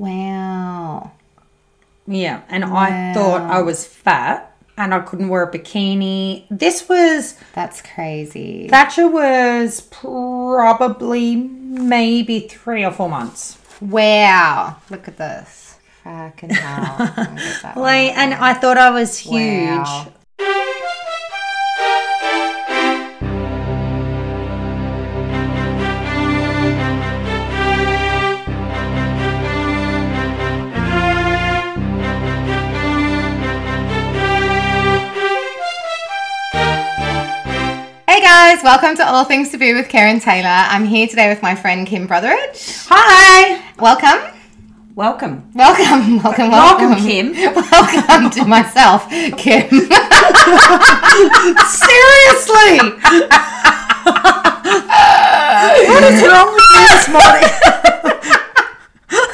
[0.00, 1.12] Wow.
[2.06, 6.46] Yeah, and I thought I was fat and I couldn't wear a bikini.
[6.50, 8.66] This was That's crazy.
[8.68, 13.58] Thatcher was probably maybe three or four months.
[13.82, 14.76] wow.
[14.88, 15.76] Look at this.
[16.02, 16.96] Fucking hell.
[16.98, 17.82] I'm gonna get that one.
[17.84, 19.68] Like, and I thought I was huge.
[19.68, 20.12] Wow.
[38.60, 40.48] Guys, welcome to All Things to Be with Karen Taylor.
[40.48, 42.86] I'm here today with my friend Kim Brotheridge.
[42.90, 44.34] Hi, Welcome.
[44.94, 46.90] welcome, Welcome, welcome, welcome.
[46.90, 47.32] welcome, Kim.
[47.70, 49.68] Welcome to myself, Kim.
[51.70, 52.80] Seriously,
[55.88, 57.99] what is wrong with you this morning?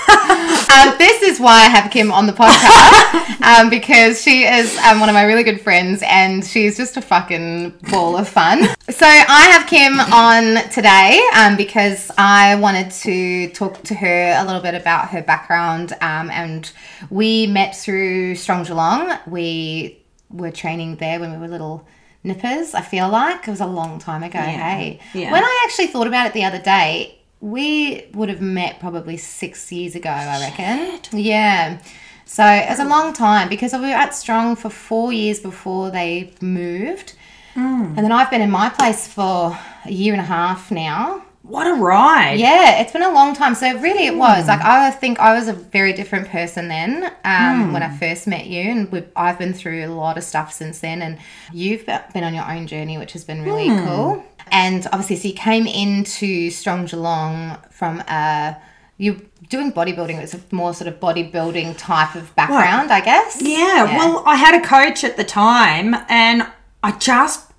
[0.77, 5.00] Um, this is why I have Kim on the podcast um, because she is um,
[5.00, 8.64] one of my really good friends and she's just a fucking ball of fun.
[8.91, 14.45] So I have Kim on today um, because I wanted to talk to her a
[14.45, 16.70] little bit about her background um, and
[17.08, 19.19] we met through Strong Geelong.
[19.27, 21.86] We were training there when we were little
[22.23, 22.75] nippers.
[22.75, 24.41] I feel like it was a long time ago.
[24.41, 25.33] Hey, Yeah.
[25.33, 29.70] when I actually thought about it the other day, we would have met probably six
[29.70, 31.01] years ago, I reckon.
[31.12, 31.79] Yeah.
[32.25, 35.91] So it was a long time because we were at Strong for four years before
[35.91, 37.14] they moved.
[37.55, 37.89] Mm.
[37.97, 41.23] And then I've been in my place for a year and a half now.
[41.42, 42.41] What a ride!
[42.41, 43.55] Yeah, it's been a long time.
[43.55, 44.19] So really, it Hmm.
[44.19, 47.92] was like I think I was a very different person then um, when Hmm.
[47.92, 51.03] I first met you, and we've, I've been through a lot of stuff since then.
[51.03, 51.19] And
[51.53, 53.87] you've been on your own journey, which has been really Hmm.
[53.87, 54.25] cool.
[54.48, 58.56] And obviously, so you came into Strong Geelong from a
[58.98, 59.16] you're
[59.50, 60.19] doing bodybuilding.
[60.22, 63.42] It's a more sort of bodybuilding type of background, I guess.
[63.42, 66.47] Yeah, well, I had a coach at the time, and
[66.83, 67.50] I just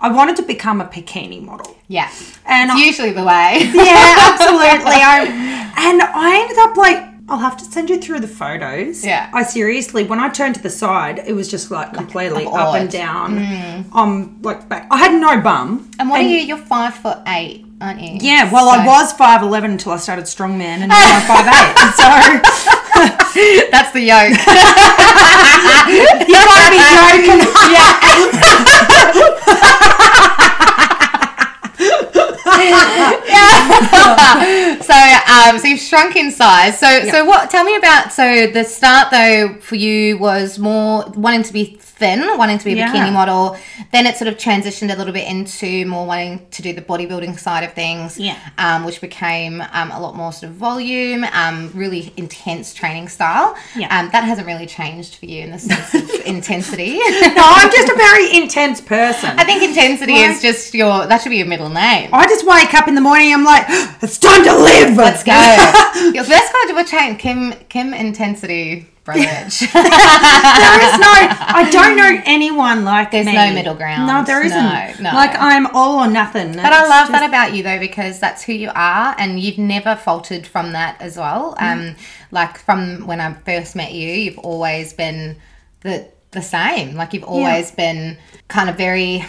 [0.00, 1.76] I wanted to become a bikini model.
[1.88, 2.10] yeah,
[2.46, 3.70] And it's I- usually the way.
[3.72, 5.00] Yeah, absolutely.
[5.00, 9.02] I, and I ended up like, I'll have to send you through the photos.
[9.04, 9.30] Yeah.
[9.32, 12.90] I seriously, when I turned to the side, it was just like completely up and
[12.90, 13.38] down.
[13.92, 14.86] Um, like back.
[14.90, 15.90] I had no bum.
[15.98, 16.36] and what are you?
[16.38, 18.18] You're five foot eight, aren't you?
[18.20, 21.74] Yeah, well, I was five eleven until I started strongman, and now I'm five eight.
[21.94, 22.10] So
[23.70, 24.30] That's the yoke.
[25.90, 27.40] you gotta be joking.
[34.82, 36.78] so um so you've shrunk in size.
[36.78, 41.42] So so what tell me about so the start though for you was more wanting
[41.44, 42.92] to be thin wanting to be a Yeah.
[42.92, 43.56] bikini model
[43.92, 47.38] then it sort of transitioned a little bit into more wanting to do the bodybuilding
[47.38, 48.36] side of things Yeah.
[48.58, 53.54] um, which became um, a lot more sort of volume um, really intense training style
[53.76, 53.96] Yeah.
[53.96, 57.88] um, that hasn't really changed for you in the sense of intensity No, I'm just
[57.88, 59.38] a very intense person.
[59.38, 60.30] I think intensity Why?
[60.30, 63.00] is just your that should be your middle name I just wake up in the
[63.00, 63.32] morning.
[63.32, 63.64] I'm like,
[64.02, 64.96] it's time to live.
[64.96, 65.32] Let's go.
[66.14, 68.86] Your first guy to a chain, Kim Kim Intensity
[69.74, 73.34] There is no I don't know anyone like There's me.
[73.34, 74.06] no middle ground.
[74.06, 74.58] No, there isn't.
[74.58, 75.14] No, no.
[75.14, 76.52] Like I'm all or nothing.
[76.52, 79.94] but I love that about you though because that's who you are and you've never
[79.96, 81.54] faltered from that as well.
[81.58, 81.96] Um
[82.30, 85.36] like from when I first met you, you've always been
[85.80, 86.94] the the same.
[86.96, 88.16] Like you've always been
[88.48, 89.24] kind of very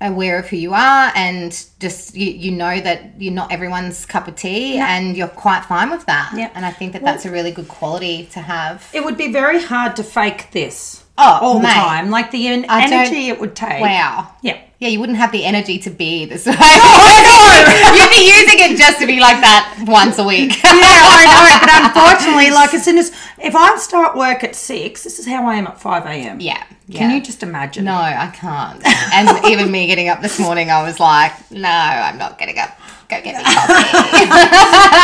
[0.00, 4.26] aware of who you are and just you, you know that you're not everyone's cup
[4.28, 6.50] of tea and you're quite fine with that Yeah.
[6.54, 9.62] and i think that that's a really good quality to have It would be very
[9.62, 12.08] hard to fake this Oh, all the time.
[12.08, 13.82] Like the en- energy it would take.
[13.82, 14.32] Wow.
[14.40, 14.58] Yeah.
[14.78, 16.52] Yeah, you wouldn't have the energy to be this way.
[16.54, 20.52] You'd be using it just to be like that once a week.
[20.64, 21.60] Yeah, I know.
[21.60, 25.46] But unfortunately, like as soon as if I start work at six, this is how
[25.46, 26.40] I am at five a.m.
[26.40, 26.64] yeah.
[26.90, 27.16] Can yeah.
[27.16, 27.84] you just imagine?
[27.84, 28.82] No, I can't.
[29.12, 32.70] And even me getting up this morning, I was like, no, I'm not getting up.
[33.08, 34.26] Go get me coffee.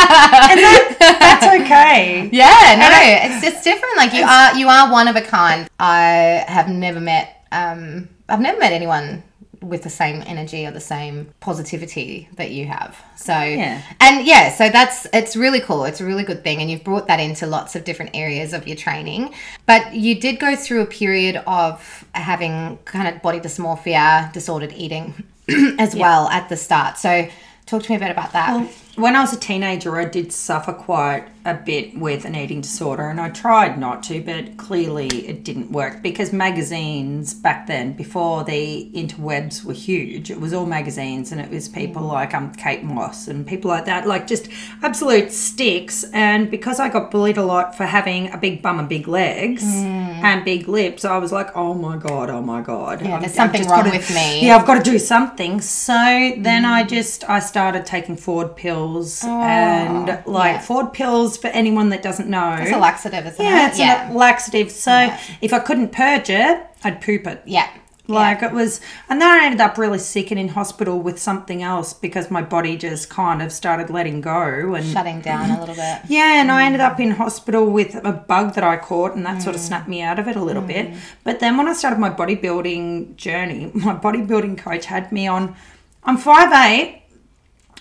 [0.49, 2.29] And that, that's okay.
[2.33, 2.89] yeah, no,
[3.35, 3.97] it's just different.
[3.97, 5.69] Like you are, you are one of a kind.
[5.79, 9.23] I have never met, um, I've never met anyone
[9.61, 12.97] with the same energy or the same positivity that you have.
[13.17, 13.83] So Yeah.
[14.01, 15.85] and yeah, so that's it's really cool.
[15.85, 18.67] It's a really good thing, and you've brought that into lots of different areas of
[18.67, 19.33] your training.
[19.67, 25.25] But you did go through a period of having kind of body dysmorphia, disordered eating
[25.79, 26.99] as well at the start.
[26.99, 27.29] So
[27.67, 28.69] talk to me a bit about that.
[28.97, 33.09] When I was a teenager, I did suffer quite a bit with an eating disorder,
[33.09, 38.43] and I tried not to, but clearly it didn't work because magazines back then, before
[38.43, 42.13] the interwebs were huge, it was all magazines, and it was people mm.
[42.13, 44.49] like um Kate Moss and people like that, like just
[44.83, 46.05] absolute sticks.
[46.13, 49.63] And because I got bullied a lot for having a big bum and big legs
[49.63, 50.23] mm.
[50.25, 53.35] and big lips, I was like, oh my god, oh my god, Yeah, I'm- there's
[53.35, 54.47] something wrong gotta- with me.
[54.47, 55.61] Yeah, I've got to do something.
[55.61, 55.93] So
[56.39, 56.89] then I mm.
[56.89, 58.86] just I started taking Ford pills
[59.25, 60.61] Oh, and like yeah.
[60.61, 62.57] Ford pills for anyone that doesn't know.
[62.61, 63.71] It's a laxative, isn't yeah, it?
[63.71, 64.71] it's a laxative.
[64.71, 67.43] So if I couldn't purge it, I'd poop it.
[67.47, 67.69] yeah.
[68.09, 71.63] Like it was, and then I ended up really sick and in hospital with something
[71.63, 75.75] else because my body just kind of started letting go and shutting down a little
[75.75, 76.03] bit.
[76.09, 76.89] yeah, and I ended mm.
[76.89, 79.65] up in hospital with a bug that I caught, and that sort of mm.
[79.65, 80.93] snapped me out of it a little bit.
[80.93, 80.99] Mm.
[81.25, 85.57] But then when I started my bodybuilding journey, my bodybuilding coach had me on.
[86.05, 87.01] I'm 5'8,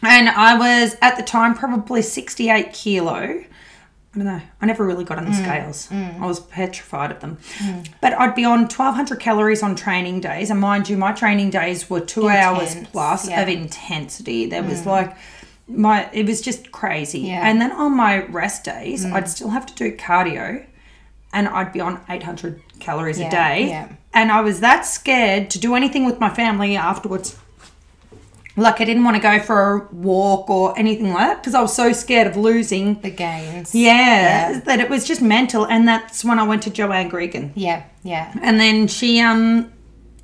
[0.02, 3.44] and I was at the time probably 68 kilo.
[4.16, 4.42] I don't know.
[4.62, 5.44] I never really got on the mm.
[5.44, 5.90] scales.
[5.90, 6.22] Mm.
[6.22, 7.38] I was petrified of them.
[7.58, 7.90] Mm.
[8.00, 10.50] But I'd be on 1200 calories on training days.
[10.50, 13.42] And mind you, my training days were two hours plus yeah.
[13.42, 14.46] of intensity.
[14.46, 15.18] There was like,
[15.68, 17.22] my it was just crazy.
[17.22, 17.42] Yeah.
[17.48, 20.66] And then on my rest days, I'd still have to do cardio
[21.34, 23.68] and I'd be on 800 calories Yeah, a day.
[23.68, 23.90] yeah.
[24.14, 27.38] And I was that scared to do anything with my family afterwards.
[28.58, 31.62] Like I didn't want to go for a walk or anything like that because I
[31.62, 33.00] was so scared of losing.
[33.02, 33.76] The gains.
[33.76, 34.60] Yeah, Yeah.
[34.62, 35.66] that it was just mental.
[35.66, 37.52] And that's when I went to Joanne Gregan.
[37.56, 37.84] Yeah.
[38.04, 38.32] Yeah.
[38.42, 39.72] And then she um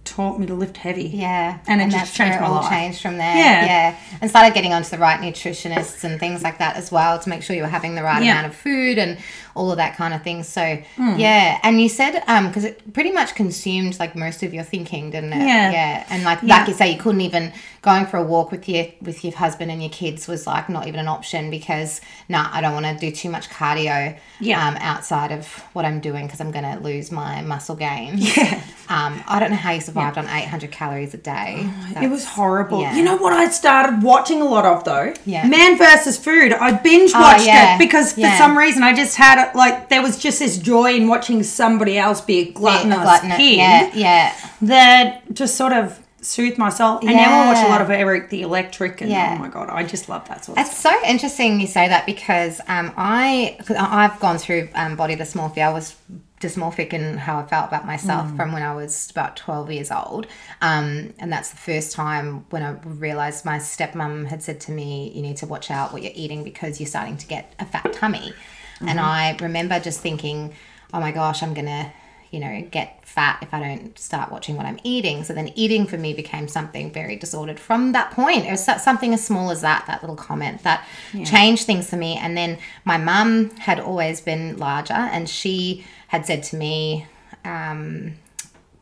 [0.03, 1.03] taught me to lift heavy.
[1.03, 2.69] Yeah, And it just that's changed my all life.
[2.69, 3.35] changed from there.
[3.37, 3.65] Yeah.
[3.65, 7.29] Yeah, and started getting onto the right nutritionists and things like that as well to
[7.29, 8.31] make sure you were having the right Yeah.
[8.31, 9.19] amount of food and
[9.55, 10.41] all of that kind of thing.
[10.43, 11.15] So Hmm.
[11.17, 15.11] yeah, and you said um because it pretty much consumed like most of your thinking,
[15.11, 15.45] didn't it?
[15.47, 15.71] Yeah.
[15.71, 16.57] yeah, and like Yeah.
[16.59, 19.71] like you say, you couldn't even going for a walk with your with your husband
[19.71, 21.99] and your kids was like not even an option because
[22.29, 24.17] nah, I don't want to do too much cardio.
[24.39, 24.67] Yeah.
[24.67, 28.19] Um, outside of what I'm doing because I'm gonna lose my muscle gain.
[28.21, 28.61] Yeah.
[28.89, 31.65] Um, I don't know how you survived on 800 calories a day.
[32.01, 32.81] It was horrible.
[32.81, 32.93] yeah.
[32.93, 35.13] You know what I started watching a lot of though?
[35.25, 35.47] Yeah.
[35.47, 36.51] Man versus Food.
[36.51, 37.75] I binge watched yeah.
[37.75, 38.37] it because for Yeah.
[38.37, 41.97] some reason I just had it like there was just this joy in watching somebody
[41.97, 44.33] else be a gluttonous glutton- pig Yeah, yeah.
[44.63, 46.97] that just sort of soothed my soul.
[46.99, 49.35] And now I watch a lot of Erik the Electric and Yeah.
[49.35, 52.05] oh my god, I just love that sort of It's so interesting you say that
[52.05, 55.63] because um, I, cause I- I've gone through um, body dysmorphia.
[55.67, 55.95] I was
[56.39, 58.35] dysmorphic in how I felt about myself Mm.
[58.35, 60.25] from when I was about 12 years old.
[60.61, 65.11] Um, and that's the first time when I realized my stepmom had said to me,
[65.15, 67.93] You need to watch out what you're eating because you're starting to get a fat
[67.93, 68.33] tummy.
[68.79, 68.99] And Mm-hmm.
[68.99, 70.53] I remember just thinking,
[70.93, 71.91] Oh my gosh, I'm going to
[72.31, 75.23] you know, get fat if I don't start watching what I'm eating.
[75.23, 78.45] So then eating for me became something very disordered from that point.
[78.45, 80.87] It was something as small as that, that little comment that
[81.25, 82.17] changed things for me.
[82.17, 87.05] And then my mum had always been larger and she had said to me,
[87.43, 88.13] um,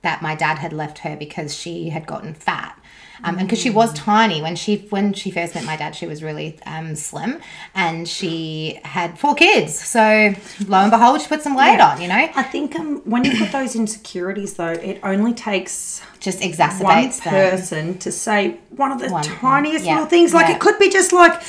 [0.02, 2.79] that my dad had left her because she had gotten fat.
[3.24, 6.08] Um, and because she was tiny when she when she first met my dad, she
[6.08, 7.40] was really um, slim,
[7.76, 9.78] and she had four kids.
[9.80, 10.34] So
[10.68, 12.02] lo and behold, she put some weight on.
[12.02, 16.40] You know, I think um, when you put those insecurities though, it only takes just
[16.40, 17.34] one exacerbates them.
[17.34, 20.34] person to say one of the One- tiniest yeah, little things.
[20.34, 20.56] Like yeah.
[20.56, 21.42] it could be just like,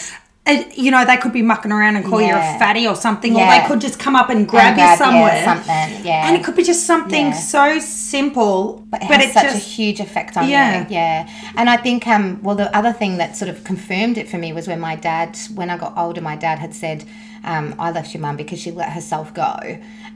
[0.77, 3.41] you know, they could be mucking around and call you a fatty or something, or
[3.47, 5.35] they could just come up and grab, And grab, you somewhere.
[5.35, 6.27] yeah, something, yeah.
[6.29, 7.33] And it could be just something Yeah.
[7.57, 10.81] so simple, but but, it has it such a huge effect on Yeah.
[10.81, 10.87] you.
[10.91, 11.29] Yeah.
[11.57, 14.53] And I think um well the other thing that sort of confirmed it for me
[14.53, 17.05] was when my dad when I got older my dad had said
[17.45, 19.57] um, I left your mum because she let herself go.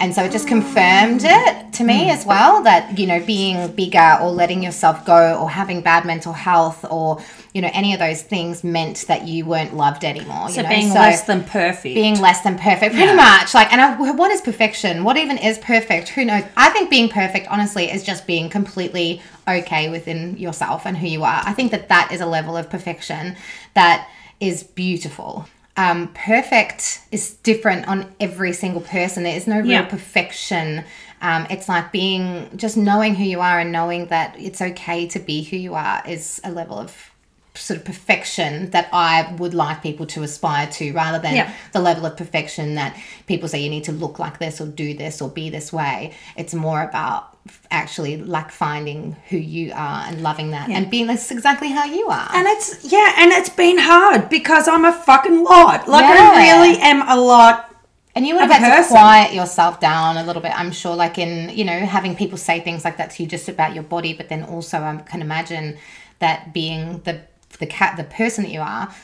[0.00, 4.18] And so it just confirmed it to me as well that, you know, being bigger
[4.20, 8.20] or letting yourself go or having bad mental health or, you know, any of those
[8.22, 10.48] things meant that you weren't loved anymore.
[10.48, 10.68] so you know?
[10.68, 11.94] being So- less than perfect.
[11.94, 15.58] being less than perfect pretty much like and I, what is perfection what even is
[15.58, 20.86] perfect who knows i think being perfect honestly is just being completely okay within yourself
[20.86, 23.36] and who you are i think that that is a level of perfection
[23.74, 24.08] that
[24.40, 29.84] is beautiful um, perfect is different on every single person there is no real Yeah.
[29.86, 30.84] perfection
[31.20, 35.18] um, it's like being just knowing who you are and knowing that it's okay to
[35.18, 37.10] be who you are is a level of
[37.56, 41.52] sort of perfection that I would like people to aspire to rather than Yeah.
[41.72, 42.96] the level of perfection that
[43.26, 46.12] people say you need to look like this or do this or be this way.
[46.36, 47.36] It's more about
[47.70, 52.08] actually like finding who you are and loving that and being that's exactly how you
[52.08, 52.28] are.
[52.32, 55.86] and it's yeah, and it's been hard because I'm a fucking lot.
[55.86, 56.32] Like Yeah.
[56.34, 57.70] I really am a lot.
[58.16, 61.18] And you would have had to quiet yourself down a little bit, I'm sure, like
[61.18, 64.12] in, you know, having people say things like that to you just about your body,
[64.14, 65.76] but then also I can imagine
[66.20, 67.20] that being the
[67.64, 68.94] the cat the person that you are,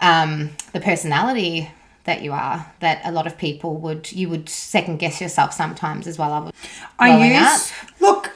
[0.00, 1.70] um, the personality
[2.04, 6.06] that you are that a lot of people would you would second guess yourself sometimes
[6.06, 6.32] as well.
[6.32, 6.54] I would.
[6.98, 8.00] I use up.
[8.00, 8.30] look.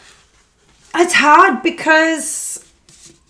[0.95, 2.71] It's hard because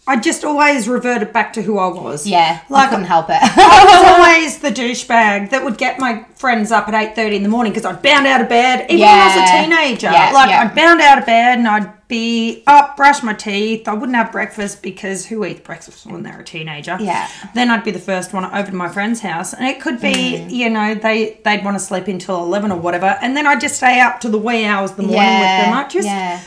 [0.04, 2.26] I just always reverted back to who I was.
[2.26, 3.38] Yeah, like, I couldn't help it.
[3.40, 7.44] I was always the douchebag that would get my friends up at eight thirty in
[7.44, 10.10] the morning because I'd bound out of bed, even when I was a teenager.
[10.10, 10.62] Yeah, like yeah.
[10.62, 13.88] I'd bound out of bed and I'd be up, brush my teeth.
[13.88, 16.96] I wouldn't have breakfast because who eats breakfast when they're a teenager?
[17.00, 17.26] Yeah.
[17.54, 20.12] Then I'd be the first one over to my friend's house, and it could be
[20.12, 20.50] Mm.
[20.50, 23.76] you know they they'd want to sleep until eleven or whatever, and then I'd just
[23.76, 25.72] stay up to the wee hours of the morning with them.
[25.72, 26.40] I just yeah.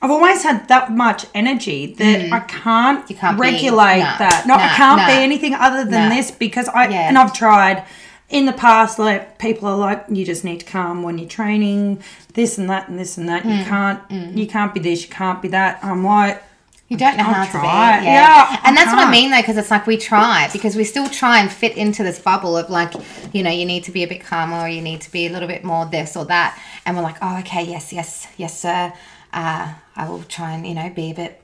[0.00, 3.10] I've always had that much energy that I can't, Mm.
[3.10, 4.44] You can't be- regulate nah, that.
[4.46, 7.08] No, I can't be anything other than this because I Yeah.
[7.08, 7.82] and I've tried
[8.28, 8.98] in the past.
[8.98, 12.02] Like people are like, you just need to calm when you're training,
[12.34, 13.42] this and that and this and that.
[13.42, 13.58] Mm.
[13.58, 15.82] You can't, you can't be this, you can't be that.
[15.82, 16.42] I'm like,
[16.88, 18.00] You don't know I'll how to try.
[18.00, 18.06] be.
[18.06, 20.84] Yeah, yeah and that's what I mean though, because it's like we try because we
[20.84, 22.94] still try and fit into this bubble of like,
[23.34, 25.30] you know, you need to be a bit calmer, or you need to be a
[25.30, 28.92] little bit more this or that, and we're like, oh, okay, yes, yes, yes, sir.
[29.32, 31.42] Uh, I will try and you know be a bit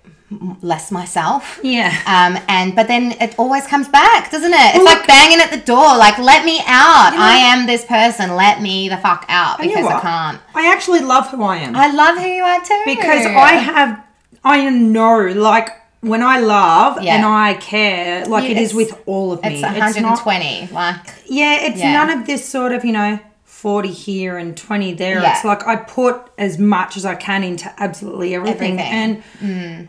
[0.62, 1.60] less myself.
[1.62, 1.90] Yeah.
[2.06, 4.74] Um, and but then it always comes back, doesn't it?
[4.74, 7.12] It's Well, like banging at the door, like let me out.
[7.14, 8.34] I am this person.
[8.34, 10.40] Let me the fuck out you know because I can't.
[10.54, 12.82] I actually love who I am I love who you are too.
[12.86, 14.04] because I have,
[14.44, 15.68] I know like.
[16.00, 17.16] When I love Yeah.
[17.16, 19.54] and I care, like Yeah, it is with all of me.
[19.54, 20.68] It's not 120.
[20.70, 21.94] like Yeah, it's Yeah.
[21.94, 23.18] none of this sort of, you know,
[23.64, 25.22] 40 here and 20 there.
[25.22, 25.32] Yeah.
[25.32, 28.78] It's like I put as much as I can into absolutely everything.
[28.78, 29.22] Everything.
[29.40, 29.88] And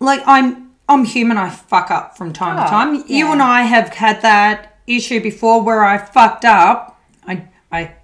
[0.00, 3.04] like I'm I'm human, I fuck up from time Oh, to time.
[3.08, 6.98] You and I have had that issue before where I fucked up.
[7.26, 7.46] I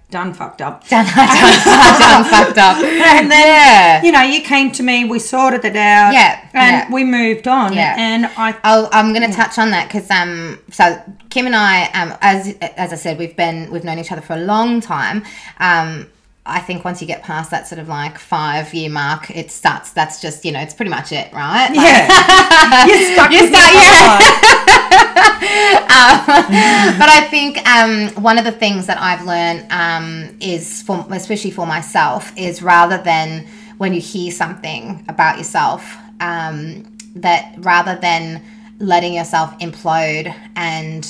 [0.09, 0.87] done fucked up.
[0.89, 2.77] done, done, done, fucked up.
[2.83, 4.03] And then Yeah.
[4.03, 6.13] you know, you came to me, we sorted it out.
[6.13, 6.91] Yeah, And yeah.
[6.93, 7.73] we moved on.
[7.73, 7.95] Yeah.
[7.97, 11.85] And I I'll, I'm going to touch on that because um, so Kim and I,
[11.93, 15.23] um, as as I said, we've been we've known each other for a long time.
[15.59, 16.07] Um,
[16.49, 19.91] I think once you get past that sort of like five year mark, it starts.
[19.91, 21.67] That's just you know, it's pretty much it, right?
[21.69, 22.85] Like, Yeah.
[22.87, 24.19] You're stuck You with start- yeah.
[24.19, 25.39] life.
[26.99, 31.51] but I think um, one of the things that I've learned um, is, for, especially
[31.51, 33.45] for myself, is rather than
[33.77, 36.83] when you hear something about yourself, um,
[37.15, 38.41] that rather than
[38.79, 41.05] letting yourself implode and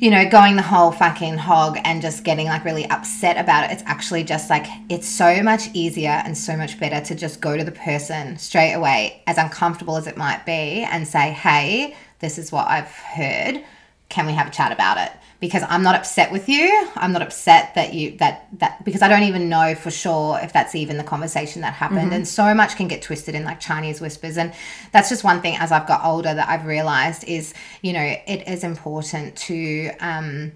[0.00, 3.74] you know, going the whole fucking hog and just getting like really upset about it.
[3.74, 7.54] It's actually just like, it's so much easier and so much better to just go
[7.54, 12.38] to the person straight away, as uncomfortable as it might be, and say, hey, this
[12.38, 13.62] is what I've heard.
[14.08, 15.12] Can we have a chat about it?
[15.40, 16.88] Because I'm not upset with you.
[16.96, 20.52] I'm not upset that you, that, that, because I don't even know for sure if
[20.52, 22.12] that's even the conversation that happened.
[22.12, 24.36] And so much can get twisted in like Chinese whispers.
[24.36, 24.52] And
[24.92, 28.46] that's just one thing as I've got older that I've realized is, you know, it
[28.46, 30.52] is important to, um,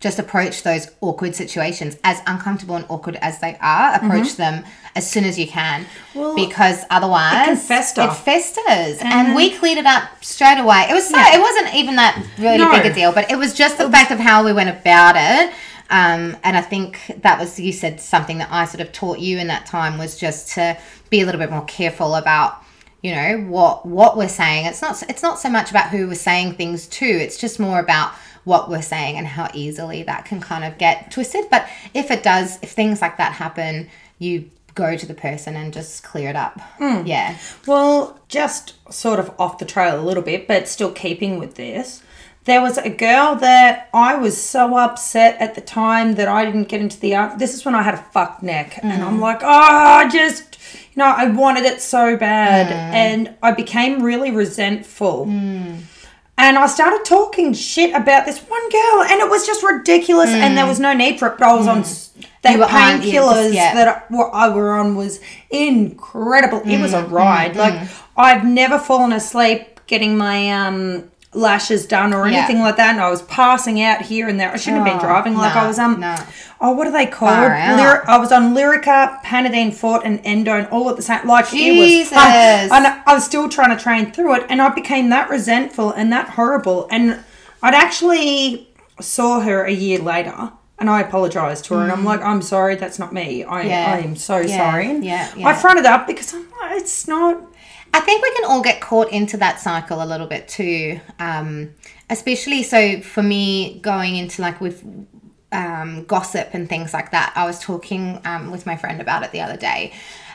[0.00, 5.10] just approach those awkward situations as uncomfortable and awkward as they are approach them as
[5.10, 5.86] soon as you can.
[6.34, 8.02] Because otherwise can fester.
[8.02, 8.98] it festers.
[9.00, 10.86] And, we cleared it up straight away.
[10.90, 12.70] It was so it wasn't even that really No.
[12.70, 15.52] big a deal but it was just the fact of how we went about it.
[15.88, 19.38] Um, and I think that was you said something that I sort of taught you
[19.38, 20.76] in that time was just to
[21.10, 22.62] be a little bit more careful about
[23.02, 24.66] you know what what we're saying.
[24.66, 27.06] It's not it's not so much about who we're saying things to.
[27.06, 28.12] It's just more about
[28.46, 32.22] what we're saying and how easily that can kind of get twisted but if it
[32.22, 33.88] does if things like that happen
[34.18, 37.02] you go to the person and just clear it up hmm.
[37.04, 37.36] yeah
[37.66, 42.02] Well, just sort of off the trail a little bit, but still keeping with this.
[42.44, 46.68] There was a girl that I was so upset at the time that I didn't
[46.68, 47.40] get into the art.
[47.40, 49.20] This is when I had a fucked neck, and I'm mm.
[49.20, 50.56] like, oh, I just,
[50.94, 52.94] you know, I wanted it so bad, mm.
[52.94, 55.26] and I became really resentful.
[55.26, 55.80] Mm.
[56.38, 60.56] And I started talking shit about this one girl, and it was just ridiculous, and
[60.56, 61.38] there was no need for it.
[61.38, 62.10] But I was on s-
[62.42, 63.74] the were on- yeah, painkillers yeah.
[63.74, 65.18] that I- what I were on was
[65.50, 66.60] incredible.
[66.66, 67.56] It was a Mm, ride.
[67.56, 71.04] Like I've never fallen asleep getting my um
[71.36, 72.38] lashes done or Yeah.
[72.38, 74.50] anything like that, and I was passing out here and there.
[74.52, 75.34] I shouldn't have Oh, been driving.
[75.34, 76.00] Like I was um.
[76.00, 76.16] no.
[76.60, 77.32] Oh, what are they called?
[77.52, 81.26] Lyri- I was on Lyrica, Panadeine Forte, and Endone all at the same.
[81.26, 82.26] Like it was fun.
[82.72, 86.10] And I was still trying to train through it, and I became that resentful and
[86.12, 86.88] that horrible.
[86.90, 87.20] And
[87.62, 88.68] I'd actually
[89.00, 90.52] saw her a year later.
[90.78, 93.42] And I apologized to her, and I'm like, I'm sorry, that's not me.
[93.44, 93.68] I, Mm.
[93.68, 93.94] Yeah.
[93.94, 94.98] I am so Yeah, sorry.
[94.98, 97.40] Yeah, I fronted up because I'm like, it's not.
[97.96, 101.00] I think we can all get caught into that cycle a little bit too.
[101.18, 101.74] Um,
[102.10, 104.84] especially so for me going into like with
[105.50, 107.32] um, gossip and things like that.
[107.34, 109.94] I was talking um, with my friend about it the other day.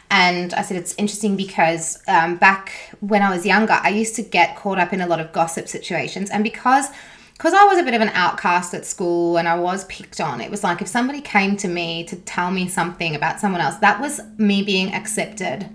[0.10, 4.24] And I said it's interesting because um, back when I was younger, I used to
[4.24, 6.32] get caught up in a lot of gossip situations.
[6.32, 6.88] And because
[7.34, 10.42] because I was a bit of an outcast at school and I was picked on,
[10.42, 13.78] it was like if somebody came to me to tell me something about someone else,
[13.78, 15.70] that was me being accepted.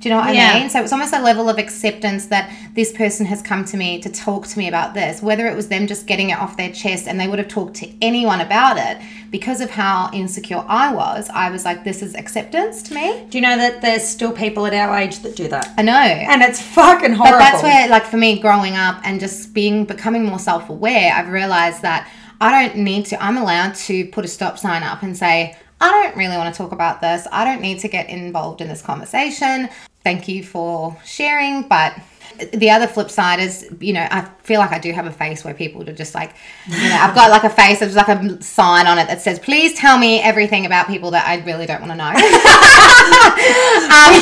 [0.00, 0.52] Do you know what Yeah.
[0.54, 0.70] I mean?
[0.70, 4.08] So it's almost a level of acceptance that this person has come to me to
[4.08, 7.08] talk to me about this, whether it was them just getting it off their chest
[7.08, 8.98] and they would have talked to anyone about it.
[9.30, 13.26] Because of how insecure I was, I was like, this is acceptance to me.
[13.28, 15.74] Do you know that there's still people at our age that do that?
[15.76, 15.92] I know.
[15.92, 17.38] And it's fucking horrible.
[17.38, 21.12] But that's where, like, for me, growing up and just being becoming more self aware,
[21.12, 22.08] I've realized that
[22.40, 23.22] I don't need to.
[23.22, 26.58] I'm allowed to put a stop sign up and say, I don't really want to
[26.58, 27.26] talk about this.
[27.30, 29.68] I don't need to get involved in this conversation.
[30.04, 31.94] Thank you for sharing, but.
[32.52, 35.42] The other flip side is, you know, I feel like I do have a face
[35.44, 36.34] where people are just like,
[36.68, 39.40] you know, I've got like a face, there's like a sign on it that says,
[39.40, 42.04] please tell me everything about people that I really don't want to know.
[42.14, 42.14] um,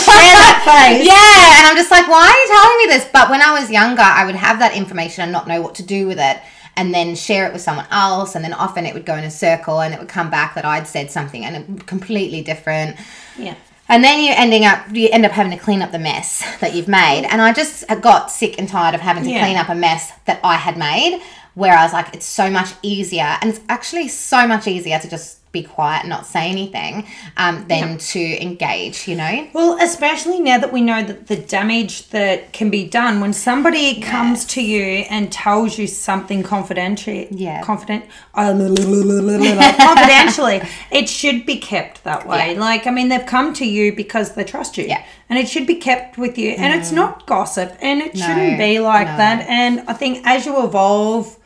[0.00, 1.04] share that face.
[1.04, 3.04] yeah, and I'm just like, why are you telling me this?
[3.12, 5.82] But when I was younger, I would have that information and not know what to
[5.82, 6.40] do with it.
[6.78, 9.30] And then share it with someone else, and then often it would go in a
[9.30, 12.96] circle, and it would come back that I'd said something and it completely different.
[13.38, 13.54] Yeah.
[13.88, 16.74] And then you ending up you end up having to clean up the mess that
[16.74, 17.24] you've made.
[17.30, 19.40] And I just got sick and tired of having to Yeah.
[19.44, 21.20] clean up a mess that I had made.
[21.54, 25.08] Where I was like, it's so much easier, and it's actually so much easier to
[25.08, 26.94] just be quiet and not say anything
[27.36, 29.08] um, than to engage.
[29.08, 29.34] You know.
[29.52, 34.00] Well, especially now that we know that the damage that can be done when somebody
[34.00, 34.84] comes to you
[35.14, 37.62] and tells you something confidential, Yeah.
[37.62, 38.52] confident, uh,
[39.88, 40.60] confidentially,
[40.90, 42.52] it should be kept that way.
[42.52, 42.60] Yeah.
[42.60, 45.00] Like, I mean, they've come to you because they trust you, Yeah.
[45.00, 45.04] Mm.
[45.30, 46.50] and it should be kept with you.
[46.52, 49.16] And it's not gossip, and it shouldn't be like no.
[49.16, 49.46] that.
[49.48, 51.36] And I think as you evolve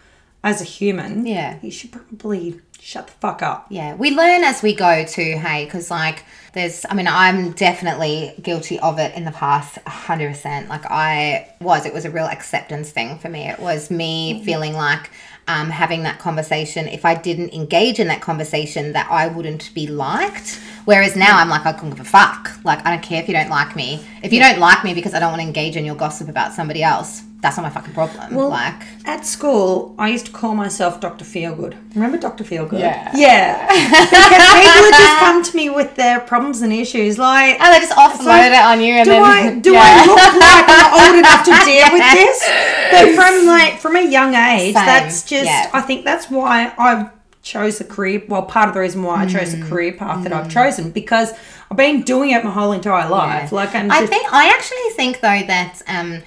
[0.43, 1.57] as a human, Yeah.
[1.63, 3.67] you should probably shut the fuck up.
[3.71, 8.35] Yeah, we learn as we go too, hey, because like there's, I mean, I'm definitely
[8.43, 10.67] guilty of it in the past, 100%.
[10.67, 13.49] Like I was, it was a real acceptance thing for me.
[13.49, 14.45] It was me mm-hmm.
[14.45, 15.11] feeling like
[15.51, 19.87] um, having that conversation, if I didn't engage in that conversation, that I wouldn't be
[19.87, 20.61] liked.
[20.85, 22.53] Whereas now I'm like, I couldn't give a fuck.
[22.65, 24.05] Like, I don't care if you don't like me.
[24.23, 26.53] If you don't like me because I don't want to engage in your gossip about
[26.53, 28.37] somebody else, that's not my fucking problem.
[28.37, 31.25] like, At school, I used to call myself Dr.
[31.25, 31.75] Feelgood.
[31.95, 32.45] Remember Dr.
[32.45, 32.81] Feelgood?
[32.81, 33.11] Yeah.
[33.15, 33.67] Yeah.
[33.67, 37.19] because people would just come to me with their problems and issues.
[37.19, 39.23] Like, oh, they just offload like, it on you and do then.
[39.23, 39.81] I do Yeah.
[39.83, 40.67] I look like
[41.11, 42.49] old enough to deal with this?
[42.91, 45.71] But from like from a young age, Same, that's just yeah.
[45.73, 47.11] I think that's why I
[47.43, 48.23] chose the career.
[48.29, 49.61] Well, part of the reason why I chose Mm.
[49.63, 51.33] the career path that I've chosen because
[51.71, 53.53] I've been doing it my whole entire life.
[53.53, 56.23] Like I'm I think I actually think though that um,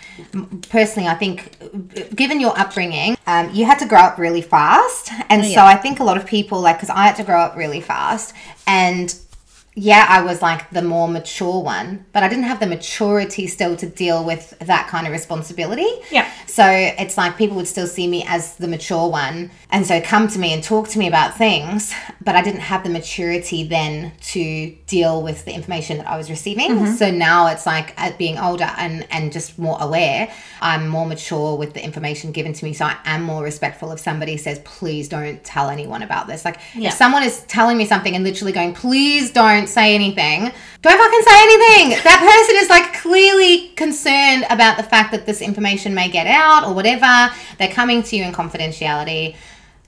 [0.69, 5.45] personally, I think given your upbringing, um, you had to grow up really fast, and
[5.45, 5.61] so.
[5.61, 8.33] I think a lot of people like because I had to grow up really fast,
[8.65, 9.13] and
[9.75, 13.75] yeah, I was like the more mature one, but I didn't have the maturity still
[13.77, 15.87] to deal with that kind of responsibility.
[16.11, 16.29] Yeah.
[16.45, 20.27] So it's like people would still see me as the mature one and so come
[20.27, 21.91] to me and talk to me about things,
[22.23, 26.29] but I didn't have the maturity then to deal with the information that I was
[26.29, 26.69] receiving.
[26.69, 26.93] Mm-hmm.
[26.93, 30.31] So now it's like at being older and, and just more aware,
[30.61, 32.73] I'm more mature with the information given to me.
[32.73, 36.45] So I am more respectful if somebody says, please don't tell anyone about this.
[36.45, 36.89] Like Yeah.
[36.89, 41.21] if someone is telling me something and literally going, please don't say anything, don't fucking
[41.21, 42.03] say anything.
[42.03, 46.65] That person is like clearly concerned about the fact that this information may get out
[46.65, 47.33] or whatever.
[47.57, 49.35] They're coming to you in confidentiality.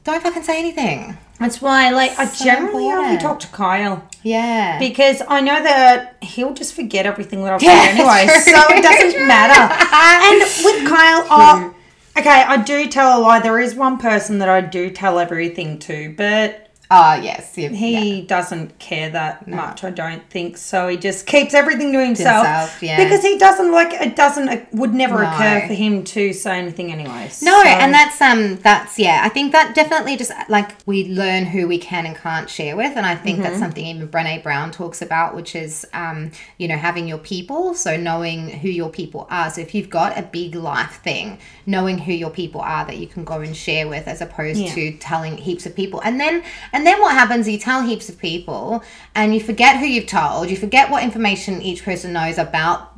[0.03, 1.17] Don't fucking say anything.
[1.39, 4.07] that's why like I So generally only talk to Kyle.
[4.23, 4.77] Yeah.
[4.79, 8.53] because I know that he'll just forget everything that I've Yeah, said anyway, true.
[8.53, 9.73] so it doesn't matter.
[9.91, 11.75] And with Kyle, oh,
[12.17, 13.39] okay, I do tell a lie.
[13.39, 16.64] There is one person that I do tell everything to, but
[16.97, 17.55] oh, yes.
[17.55, 19.83] he doesn't care that much.
[19.83, 20.87] I don't think so.
[20.87, 23.03] He just keeps everything to himself, Himself, yeah.
[23.03, 24.15] because he doesn't like it.
[24.15, 25.29] Doesn't it would never No.
[25.29, 27.29] occur for him to say anything anyway.
[27.41, 29.21] No, So- and that's um that's yeah.
[29.23, 32.93] I think that definitely just like we learn who we can and can't share with,
[32.95, 36.77] and I think that's something even Brené Brown talks about, which is um you know
[36.77, 39.49] having your people, so knowing who your people are.
[39.49, 43.07] So if you've got a big life thing, knowing who your people are that you
[43.07, 44.73] can go and share with, as opposed Yeah.
[44.75, 47.47] to telling heaps of people, and then and then what happens?
[47.47, 51.61] You tell heaps of people, and you forget who you've told, you forget what information
[51.61, 52.91] each person knows about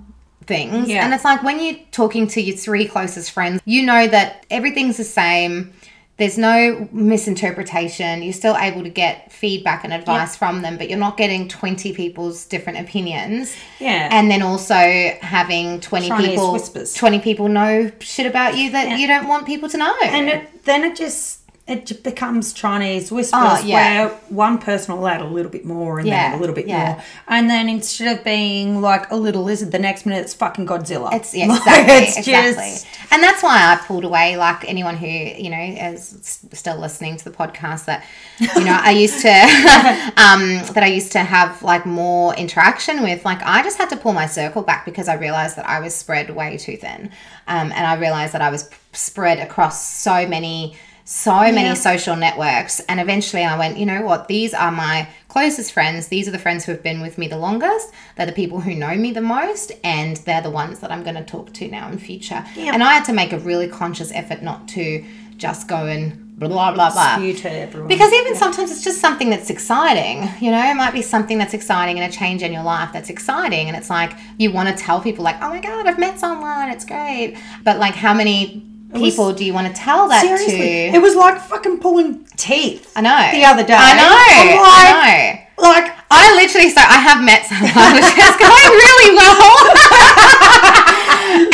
[0.47, 0.89] things.
[0.89, 1.06] Yeah.
[1.06, 4.97] And it's like when you're talking to your three closest friends, you know that everything's
[4.97, 5.73] the same.
[6.15, 8.23] There's no misinterpretation.
[8.23, 11.93] You're still able to get feedback and advice from them, but you're not getting 20
[11.93, 13.56] people's different opinions.
[13.80, 14.10] Yeah.
[14.12, 16.95] And then also having 20 Chinese people whispers.
[16.95, 19.95] 20 people know shit about you that you don't want people to know.
[20.06, 24.06] and it, then it just it just becomes Chinese whispers Oh, yeah.
[24.06, 26.65] where one person will add a little bit more and Yeah, then a little bit
[26.67, 26.93] yeah.
[26.93, 27.03] more.
[27.27, 31.13] And then instead of being like a little lizard, the next minute it's fucking Godzilla.
[31.13, 32.63] It's yeah, Like, exactly, it's exactly.
[32.71, 34.38] just- and that's why I pulled away.
[34.38, 35.60] Like anyone who you know
[35.91, 38.06] is still listening to the podcast, that
[38.39, 39.30] you know I used to
[40.17, 43.23] um, that I used to have like more interaction with.
[43.25, 45.95] Like I just had to pull my circle back because I realized that I was
[45.95, 47.12] spread way too thin,
[47.47, 50.75] um, and I realized that I was spread across so many.
[51.09, 51.73] So many Yeah.
[51.75, 54.27] social networks, and eventually I went, you know what?
[54.27, 56.07] These are my closest friends.
[56.07, 57.91] These are the friends who have been with me the longest.
[58.17, 61.15] They're the people who know me the most, and they're the ones that I'm going
[61.15, 62.43] to talk to now in future.
[62.57, 62.73] Yeah.
[62.73, 65.01] And I had to make a really conscious effort not to
[65.37, 67.15] just go and blah blah blah blah.
[67.15, 67.87] spew to everyone.
[67.87, 71.53] Because even sometimes it's just something that's exciting, you know, it might be something that's
[71.53, 73.69] exciting and a change in your life that's exciting.
[73.69, 76.69] And it's like you want to tell people, like, oh my God, I've met someone,
[76.69, 77.37] it's great.
[77.63, 80.97] But like, how many people do you want to tell that Seriously, to?
[80.97, 82.91] it was like fucking pulling teeth.
[82.95, 83.30] I know.
[83.32, 83.76] The other day.
[83.78, 84.08] I know.
[84.08, 85.43] Like, I know.
[85.58, 89.58] Like, I literally, so I have met someone, which is going really well.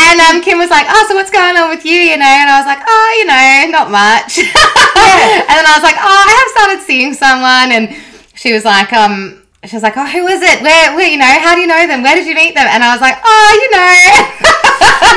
[0.03, 2.49] and um, Kim was like, "Oh, so what's going on with you?" You know, and
[2.49, 6.31] I was like, "Oh, you know, not much." and then I was like, "Oh, I
[6.35, 7.95] have started seeing someone," and
[8.35, 10.61] she was like, "Um." She was like, "Oh, who is it?
[10.61, 12.03] Where, where, you know, how do you know them?
[12.03, 13.95] Where did you meet them?" And I was like, "Oh, you know."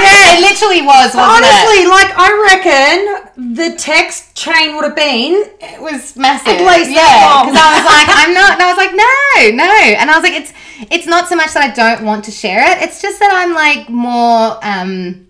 [0.07, 1.51] yeah, it literally was, wasn't it?
[1.51, 6.49] honestly, like, I reckon the text chain would have been It was massive.
[6.49, 7.45] At least yeah.
[7.45, 8.53] Because I was like, I'm not.
[8.55, 9.73] And I was like, no, no.
[9.99, 10.53] And I was like, it's
[10.91, 12.83] it's not so much that I don't want to share it.
[12.83, 14.59] It's just that I'm like more.
[14.63, 15.26] um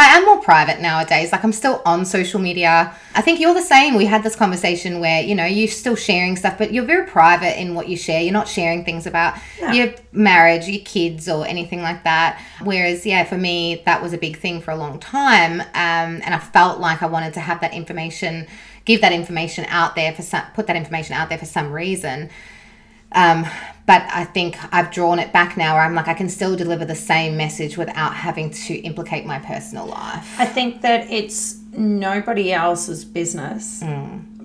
[0.00, 1.32] I am more private nowadays.
[1.32, 2.94] Like I'm still on social media.
[3.16, 3.96] I think you're the same.
[3.96, 7.60] We had this conversation where you know you're still sharing stuff, but you're very private
[7.60, 8.20] in what you share.
[8.20, 9.34] You're not sharing things about
[9.74, 12.40] your marriage, your kids, or anything like that.
[12.62, 16.32] Whereas, yeah, for me, that was a big thing for a long time, um, and
[16.32, 18.46] I felt like I wanted to have that information,
[18.84, 22.30] give that information out there for some, put that information out there for some reason.
[23.10, 23.46] Um,
[23.88, 26.84] but I think I've drawn it back now where I'm like, I can still deliver
[26.84, 30.38] the same message without having to implicate my personal life.
[30.38, 33.82] I think that it's nobody else's business.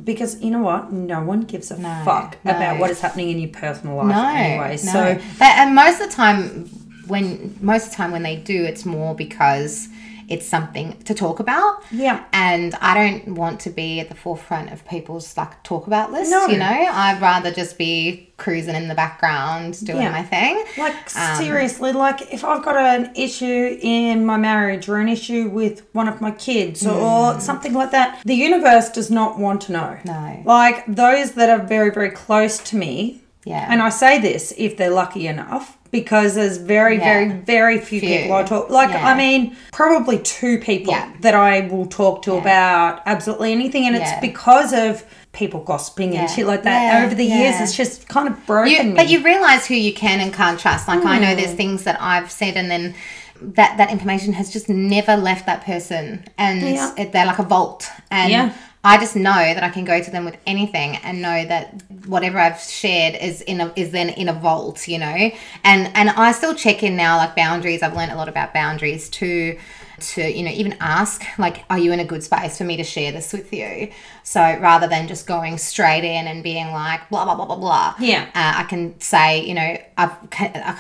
[0.04, 0.92] Because you know what?
[0.94, 1.76] No one gives a
[2.06, 2.46] fuck Mm.
[2.46, 2.52] no.
[2.56, 4.72] about what is happening in your personal life No, anyway.
[4.72, 4.92] no.
[4.96, 6.70] So but, and most of the time,
[7.08, 9.90] when most of the time when they do, it's more because
[10.30, 11.84] it's something to talk about.
[11.92, 12.24] Yeah.
[12.34, 16.32] And I don't want to be at the forefront of people's like talk about list.
[16.32, 16.48] No.
[16.48, 20.12] You know, I'd rather just be cruising in the background doing Yeah.
[20.12, 20.64] my thing.
[20.78, 25.50] Like Um, seriously, like if I've got an issue in my marriage or an issue
[25.50, 29.72] with one of my kids or something like that, the universe does not want to
[29.72, 29.98] know.
[30.04, 30.06] Mm.
[30.06, 30.42] No.
[30.46, 33.22] Like those that are very, very close to me.
[33.46, 33.66] Yeah.
[33.70, 37.04] And I say this if they're lucky enough because there's very, Yeah.
[37.04, 38.10] very, very few, Few.
[38.10, 38.70] people I talk.
[38.70, 39.08] Like Yeah.
[39.08, 41.06] I mean, probably two people Yeah.
[41.22, 46.30] that I will talk to about absolutely anything, and it's because of people gossiping and
[46.30, 47.04] shit like that.
[47.06, 48.94] Over the years, it's just kind of broken You, me.
[48.96, 50.88] but you realize who you can and can't trust.
[50.88, 51.38] Like I know Hmm.
[51.40, 52.96] there's things that I've said, and then
[53.42, 56.92] that that information has just never left that person, and Yeah.
[57.12, 57.90] they're like a vault.
[58.10, 58.50] And Yeah.
[58.86, 62.38] I just know that I can go to them with anything and know that whatever
[62.38, 65.32] I've shared is in a is then in a vault, you know.
[65.64, 67.82] And and I still check in now, like boundaries.
[67.82, 69.58] I've learned a lot about boundaries too.
[70.14, 72.84] To you know, even ask like, "Are you in a good space for me to
[72.84, 73.90] share this with you?"
[74.24, 77.96] So rather than just going straight in and being like, "Blah blah blah blah blah,"
[78.00, 78.26] Yeah.
[78.36, 80.12] uh, I can say, you know, I've,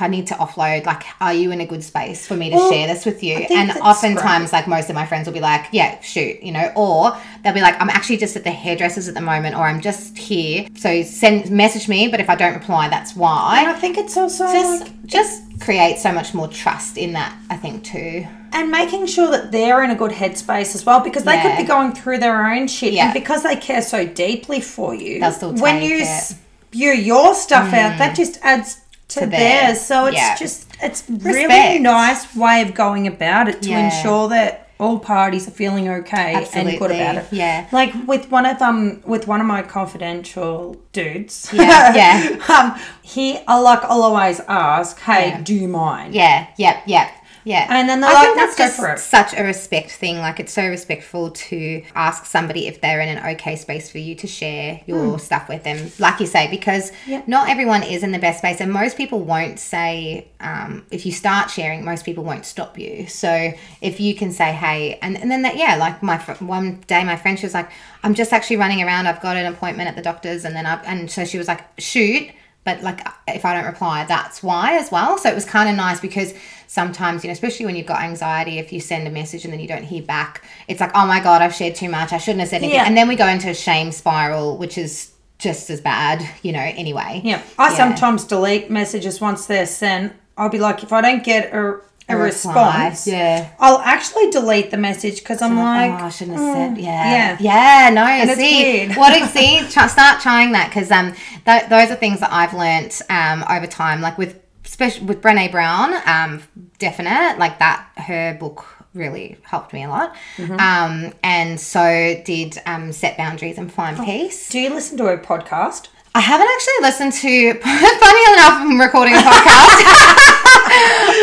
[0.01, 0.86] I need to offload.
[0.86, 3.36] Like, are you in a good space for me to Well, share this with you?
[3.36, 7.15] And oftentimes, like most of my friends will be like, yeah, shoot, you know, or
[7.43, 10.17] they'll be like, I'm actually just at the hairdressers at the moment, or I'm just
[10.17, 10.67] here.
[10.75, 13.59] So send message me, but if I don't reply, that's why.
[13.59, 17.36] And I think it's also Just like, just create so much more trust in that.
[17.49, 18.25] I think too.
[18.53, 21.43] And making sure that they're in a good headspace as well because they Yeah.
[21.55, 23.05] could be going through their own shit Yeah.
[23.05, 26.03] and because they care so deeply for you They'll still when you it.
[26.07, 26.35] Mm.
[26.69, 28.77] spew your stuff out that just adds
[29.09, 30.35] to, To theirs so it's Yeah.
[30.35, 31.81] just it's really Respect.
[31.81, 36.79] nice way of going about it to ensure that all parties are feeling okay and
[36.79, 37.65] good about it Yeah.
[37.71, 42.37] like with one of um with one of my confidential dudes Yeah, yeah.
[42.49, 45.41] um he I like I'll always ask hey Yeah.
[45.41, 47.09] do you mind Yeah, yep, yep.
[47.43, 47.67] Yeah.
[47.69, 50.17] And then I like, think "Let's that's just such a respect thing.
[50.19, 54.15] Like it's so respectful to ask somebody if they're in an okay space for you
[54.15, 55.91] to share your stuff with them.
[55.99, 56.91] Like you say, because
[57.27, 61.12] not everyone is in the best space and most people won't say um, if you
[61.12, 63.08] start sharing, most people won't stop you.
[63.08, 66.82] So if you can say, hey, and, and then that, yeah, like my fr- one
[66.88, 67.69] day my friend, she was like,
[68.03, 69.08] I'm just actually running around.
[69.08, 71.62] I've got an appointment at the doctor's and then I, and so she was like,
[71.79, 72.29] shoot,
[72.63, 75.17] but like if I don't reply, that's why as well.
[75.17, 76.34] So it was kind of nice because
[76.67, 79.60] sometimes, you know, especially when you've got anxiety, if you send a message and then
[79.60, 82.13] you don't hear back, it's like, oh my God, I've shared too much.
[82.13, 82.76] I shouldn't have said anything.
[82.76, 82.86] Yeah.
[82.88, 86.60] And then we go into a shame spiral, which is just as bad, you know,
[86.60, 87.21] anyway.
[87.23, 87.41] Yeah.
[87.60, 87.76] I Yeah.
[87.78, 90.13] sometimes delete messages once they're sent.
[90.38, 93.51] I'll be like, if I don't get a, a, A response, yeah.
[93.59, 96.77] I'll actually delete the message because I'm like, oh, I shouldn't have said.
[96.77, 97.87] Yeah, yeah.
[97.87, 99.29] yeah, No, it's see, what?
[99.29, 101.13] See, try, start trying that because um,
[101.45, 104.01] th- those are things that I've learnt um over time.
[104.01, 106.41] Like with especially with Brene Brown, um,
[106.79, 107.87] definite like that.
[107.97, 110.15] Her book really helped me a lot.
[110.37, 110.59] Mm-hmm.
[110.59, 114.05] Um, and so did um, set boundaries and find Oh.
[114.05, 114.49] peace.
[114.49, 115.87] do you listen to a podcast?
[116.15, 117.54] I haven't actually listened to.
[117.62, 119.26] Funny enough, I'm recording a podcast.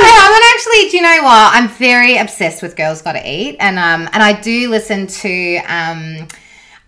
[0.03, 0.91] I haven't actually.
[0.91, 1.55] Do you know what?
[1.55, 6.29] I'm very obsessed with Girls Gotta Eat, and um, and I do listen to um.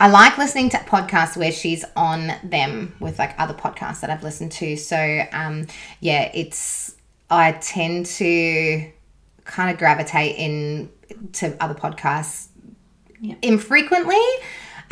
[0.01, 4.25] I like listening to podcasts where she's on them with like other podcasts that I've
[4.25, 4.77] listened to.
[4.77, 5.69] So um,
[6.01, 6.97] yeah, it's
[7.31, 8.91] I tend to
[9.45, 10.91] kind of gravitate in
[11.35, 12.49] to other podcasts
[13.43, 14.21] infrequently.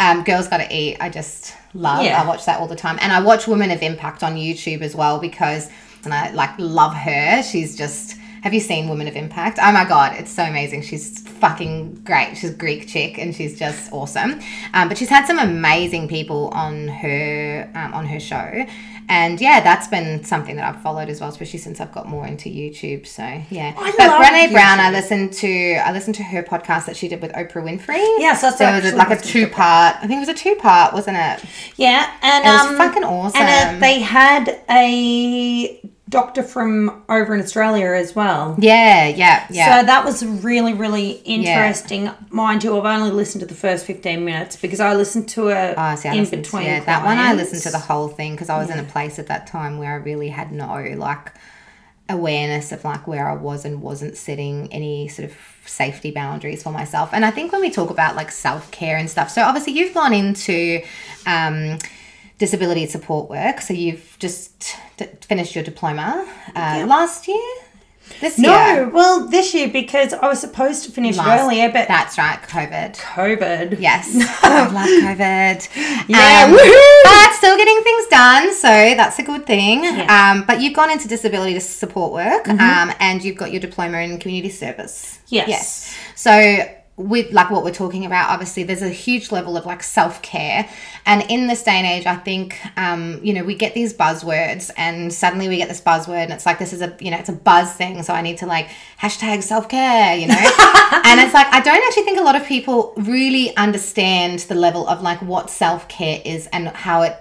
[0.01, 2.03] Um, Girls Gotta Eat, I just love.
[2.03, 2.21] Yeah.
[2.21, 4.97] I watch that all the time, and I watch Women of Impact on YouTube as
[4.97, 5.69] well because,
[6.05, 7.43] and I like love her.
[7.43, 8.17] She's just.
[8.43, 9.59] Have you seen Women of Impact?
[9.63, 10.83] Oh my god, it's so amazing.
[10.83, 12.37] She's fucking great.
[12.37, 14.41] She's a Greek chick, and she's just awesome.
[14.73, 18.65] Um, but she's had some amazing people on her um, on her show,
[19.11, 22.27] and yeah, that's been something that I've followed as well, especially since I've got more
[22.27, 23.07] into YouTube.
[23.07, 25.75] So yeah, I but Brene Brown, I listened to.
[25.85, 27.99] I listened to her podcast that she did with Oprah Winfrey.
[28.19, 29.97] Yes, that's There was like a two part.
[29.97, 31.45] I think it was a two part, wasn't it?
[31.77, 33.41] Yeah, and It was um, fucking awesome.
[33.43, 38.57] And uh, they had a doctor from over in Australia as well.
[38.59, 39.81] Yeah, yeah, yeah.
[39.81, 42.11] So that was really, really interesting.
[42.31, 45.75] Mind you, I've only listened to the first 15 minutes because I listened to it
[45.79, 46.67] Oh, see, in listened to- between.
[46.67, 49.19] yeah, that one I listened to the whole thing because I was in a place
[49.19, 51.33] at that time where I really had no like
[52.09, 56.73] awareness of like where I was and wasn't setting any sort of safety boundaries for
[56.73, 57.11] myself.
[57.13, 59.95] And I think when we talk about like self care and stuff, so obviously you've
[59.95, 60.83] gone into
[61.27, 61.79] um,
[62.41, 66.27] disability support work, so you've just d- finished your diploma
[66.57, 67.51] uh, last year,
[68.21, 68.51] this year?
[68.51, 68.89] No, year.
[68.89, 72.97] well, this year because I was supposed to finish Last- earlier, but That's right, COVID.
[72.97, 73.79] COVID.
[73.79, 74.11] Yes,
[74.43, 76.09] I love COVID.
[76.09, 76.57] Yeah, Um,
[77.05, 79.87] but still getting things done, so that's a good thing.
[80.11, 84.19] Um, but you've gone into disability support work, um, and you've got your diploma in
[84.19, 85.19] community service.
[85.29, 85.49] Yes.
[85.49, 85.97] Yes.
[86.17, 86.33] So
[87.01, 90.69] with like what we're talking about, obviously there's a huge level of like self care,
[91.07, 94.71] and in this day and age, I think um, you know we get these buzzwords,
[94.77, 97.29] and suddenly we get this buzzword, and it's like this is a you know it's
[97.29, 98.69] a buzz thing, so I need to like
[99.01, 100.35] hashtag self care, you know,
[101.05, 104.87] and it's like I don't actually think a lot of people really understand the level
[104.89, 107.17] of like what self care is and how it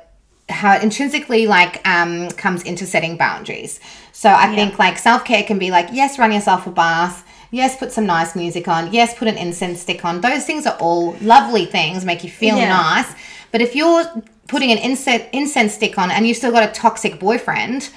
[0.50, 3.80] how it intrinsically like um comes into setting boundaries.
[4.12, 7.26] So I think like self care can be like yes, run yourself a bath.
[7.52, 8.94] Yes, put some nice music on.
[8.94, 10.22] Yes, put an incense stick on.
[10.22, 12.70] Those things are all lovely things, make you feel Yeah.
[12.70, 13.08] nice.
[13.52, 14.06] But if you're
[14.48, 17.90] putting an incense incense stick on and you've still got a toxic boyfriend,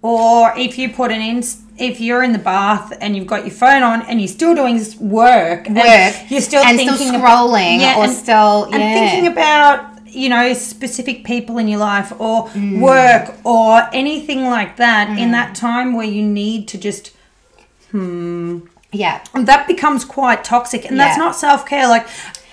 [0.00, 1.42] Or if you put an in,
[1.76, 4.80] if you're in the bath and you've got your phone on and you're still doing
[5.00, 8.74] work, and work, you're still and thinking still about- scrolling Yeah, or and- still and
[8.74, 12.78] thinking about you know specific people in your life or Mm.
[12.78, 17.10] work or anything like that in that time where you need to just
[18.92, 19.24] yeah.
[19.34, 22.06] and that becomes quite toxic and that's not self-care like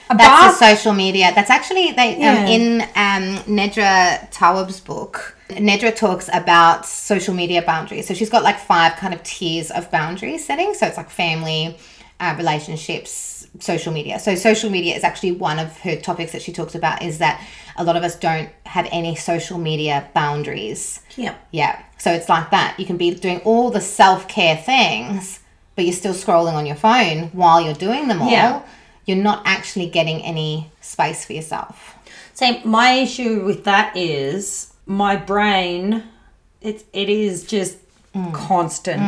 [0.10, 1.32] a That's the social media.
[1.34, 5.36] That's actually they um, in um, Nedra Tawwab's book.
[5.50, 8.08] Nedra talks about social media boundaries.
[8.08, 10.74] So she's got like five kind of tiers of boundary setting.
[10.74, 11.78] So it's like family,
[12.20, 14.20] uh, relationships, social media.
[14.20, 17.02] So social media is actually one of her topics that she talks about.
[17.02, 17.44] Is that
[17.76, 21.02] a lot of us don't have any social media boundaries.
[21.16, 21.82] yeah Yeah.
[21.98, 22.80] So it's like that.
[22.80, 25.40] You can be doing all the self care things,
[25.76, 28.32] but you're still scrolling on your phone while you're doing them all.
[28.32, 28.62] Yeah.
[29.06, 31.96] You're not actually getting any space for yourself.
[32.34, 36.04] See, my issue with that is my brain.
[36.62, 37.78] It it is just
[38.16, 38.34] Mm.
[38.34, 39.04] constant.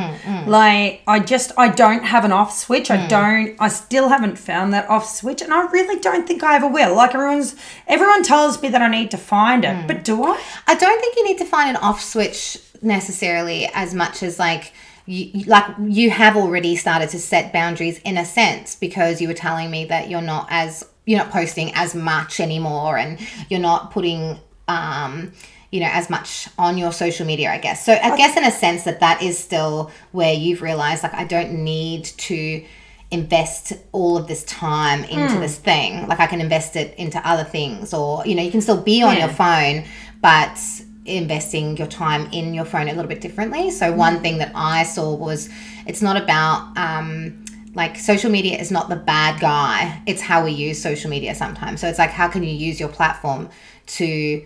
[0.50, 2.90] Like I just I don't have an off switch.
[2.90, 2.98] Mm.
[3.06, 3.56] I don't.
[3.58, 6.94] I still haven't found that off switch, and I really don't think I ever will.
[6.94, 7.56] Like everyone's
[7.88, 9.88] everyone tells me that I need to find it, Mm.
[9.88, 10.38] but do I?
[10.68, 14.74] I don't think you need to find an off switch necessarily as much as like
[15.06, 19.34] you like you have already started to set boundaries in a sense because you were
[19.34, 23.18] telling me that you're not as you're not posting as much anymore and
[23.50, 24.38] you're not putting
[24.68, 25.32] um
[25.72, 27.86] you know as much on your social media i guess.
[27.86, 31.24] So i guess in a sense that that is still where you've realized like i
[31.24, 32.64] don't need to
[33.10, 36.06] invest all of this time into this thing.
[36.10, 39.02] Like i can invest it into other things or you know you can still be
[39.04, 39.28] on Yeah.
[39.28, 39.86] your phone
[40.22, 40.60] but
[41.08, 43.72] investing your time in your phone a little bit differently.
[43.72, 45.50] So one thing that I saw was
[45.86, 50.02] it's not about um, like social media is not the bad guy.
[50.06, 51.82] It's how we use social media sometimes.
[51.82, 53.50] So it's like how can you use your platform
[53.88, 54.46] to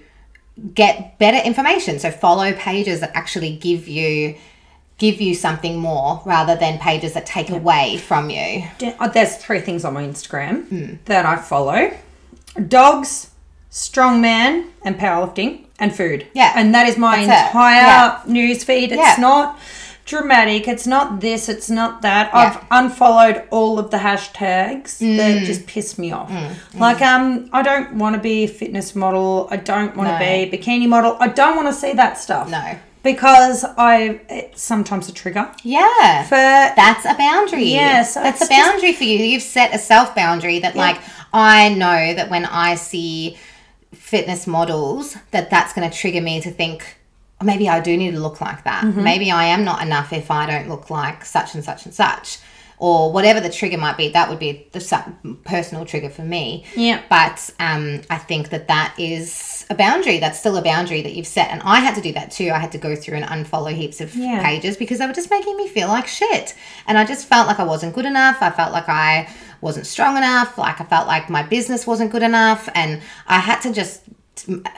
[0.73, 1.97] get better information?
[1.99, 4.35] So follow pages that actually give you
[4.97, 8.63] give you something more rather than pages that take away from you.
[8.99, 11.91] Uh, There's three things on my Instagram that I follow:
[12.67, 13.31] dogs,
[13.71, 16.25] strongman, and powerlifting, and food.
[16.33, 16.53] Yeah.
[16.55, 18.19] and that is my That's entire Yeah.
[18.27, 18.91] news feed.
[18.93, 19.15] It's Yeah.
[19.19, 19.59] not
[20.05, 20.67] dramatic.
[20.67, 21.47] It's not this.
[21.49, 22.29] It's not that.
[22.33, 22.39] Yeah.
[22.39, 25.17] I've unfollowed all of the hashtags Mm.
[25.17, 26.31] that just piss me off.
[26.73, 29.47] Like, um, I don't want to be a fitness model.
[29.51, 30.19] I don't want to No.
[30.19, 31.17] be a bikini model.
[31.19, 32.49] I don't want to see that stuff.
[32.49, 32.63] No.
[33.03, 36.23] Because I it's sometimes a trigger Yeah.
[36.23, 37.63] for That's a boundary.
[37.65, 39.17] Yes, that's a it's just- boundary for you.
[39.17, 40.97] You've set a self boundary that, like,
[41.33, 43.37] I know that when I see
[43.93, 46.97] fitness models, that that's going to trigger me to think,
[47.39, 48.83] "Oh, maybe I do need to look like that.
[48.83, 49.03] Mm-hmm.
[49.03, 52.39] Maybe I am not enough if I don't look like such and such and such.
[52.77, 56.65] Or whatever the trigger might be, that would be the personal trigger for me.
[56.75, 57.03] Yeah.
[57.09, 59.31] But um, I think that that is
[59.71, 60.19] a boundary.
[60.19, 61.49] That's still a boundary that you've set.
[61.49, 62.51] And I had to do that too.
[62.53, 64.43] I had to go through and unfollow heaps of Yeah.
[64.43, 66.53] pages because they were just making me feel like shit.
[66.87, 68.37] And I just felt like I wasn't good enough.
[68.41, 69.27] I felt like I
[69.61, 70.57] wasn't strong enough.
[70.57, 72.67] Like I felt like my business wasn't good enough.
[72.75, 74.01] And I had to just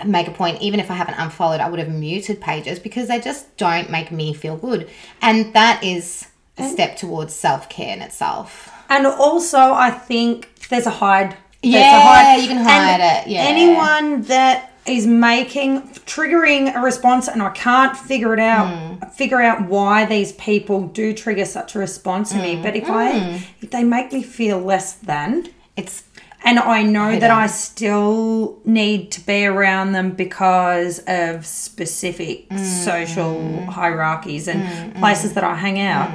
[0.05, 3.19] make a point, even if I haven't unfollowed, I would have muted pages because they
[3.19, 4.89] just don't make me feel good.
[5.21, 6.27] And that is
[6.57, 8.69] a step towards self care in itself.
[8.89, 11.35] And also, I think there's a hide.
[11.61, 13.43] There's Yeah, you can And hide it, yeah.
[13.43, 19.07] Anyone that is making triggering a response, and I can't figure it out, Hmm.
[19.15, 22.41] figure out why these people do trigger such a response to Hmm.
[22.41, 22.55] me.
[22.61, 26.03] But if I, if they make me feel less than, It's
[26.45, 27.31] and I know that.
[27.31, 32.59] I still need to be around them because of specific Mm.
[32.59, 36.11] social hierarchies and places that I hang out,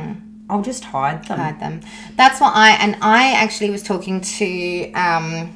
[0.51, 1.39] I'll just hide them.
[1.39, 1.81] hide them.
[2.17, 5.51] That's what I and I actually was talking to um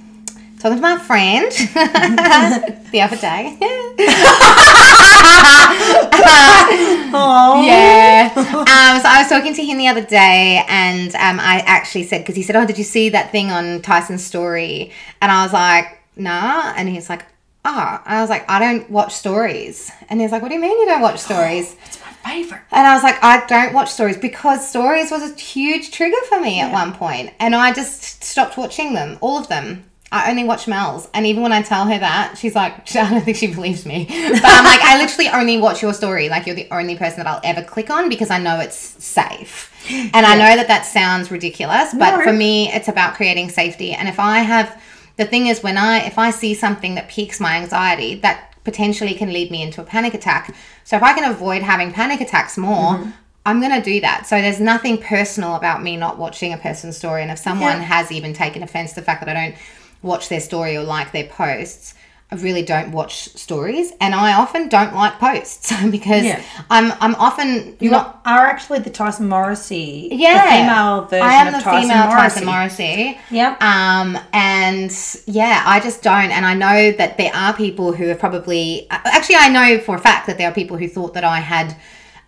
[0.62, 1.50] talking to my friend
[2.92, 3.58] the other day.
[7.14, 8.32] Oh, yeah.
[8.72, 12.18] Um, so I was talking to him the other day, and um, I actually said
[12.22, 15.52] because he said, "Oh, did you see that thing on Tyson's story?" And I was
[15.52, 17.24] like, "Nah," and he's like.
[17.64, 19.92] "Ah," oh, I was like, I don't watch stories.
[20.08, 21.76] And he's like, What do you mean you don't watch stories?
[21.86, 22.62] It's my favorite.
[22.72, 26.40] And I was like, I don't watch stories because stories was a huge trigger for
[26.40, 29.84] me at one point, and I just stopped watching them, all of them.
[30.12, 33.22] I only watch Mel's, and even when I tell her that, she's like, I don't
[33.24, 34.04] think she believes me.
[34.08, 36.28] But I'm like, I literally only watch your story.
[36.28, 39.70] Like you're the only person that I'll ever click on because I know it's safe.
[39.90, 42.22] And I know that that sounds ridiculous, but No.
[42.22, 43.92] for me, it's about creating safety.
[43.92, 44.80] And if I have,
[45.16, 49.14] the thing is, when I if I see something that piques my anxiety, that potentially
[49.14, 50.54] can lead me into a panic attack.
[50.84, 53.10] So if I can avoid having panic attacks more, Mm-hmm.
[53.44, 54.24] I'm going to do that.
[54.28, 57.22] So there's nothing personal about me not watching a person's story.
[57.22, 57.82] And if someone Yeah.
[57.94, 59.54] has even taken offense to the fact that I don't
[60.02, 61.94] watch their story or like their posts,
[62.30, 63.92] I really don't watch stories.
[64.00, 66.42] And I often don't like posts because Yeah.
[66.70, 71.34] I'm I'm often You not are actually the Tyson Morrissey, yeah the female version I
[71.34, 72.40] am the Tyson female Morrissey.
[72.40, 73.18] Tyson Morrissey.
[73.30, 73.62] Yep.
[73.62, 74.90] Um, and
[75.26, 76.30] yeah, I just don't.
[76.30, 80.00] And I know that there are people who have probably, actually, I know for a
[80.00, 81.76] fact that there are people who thought that I had.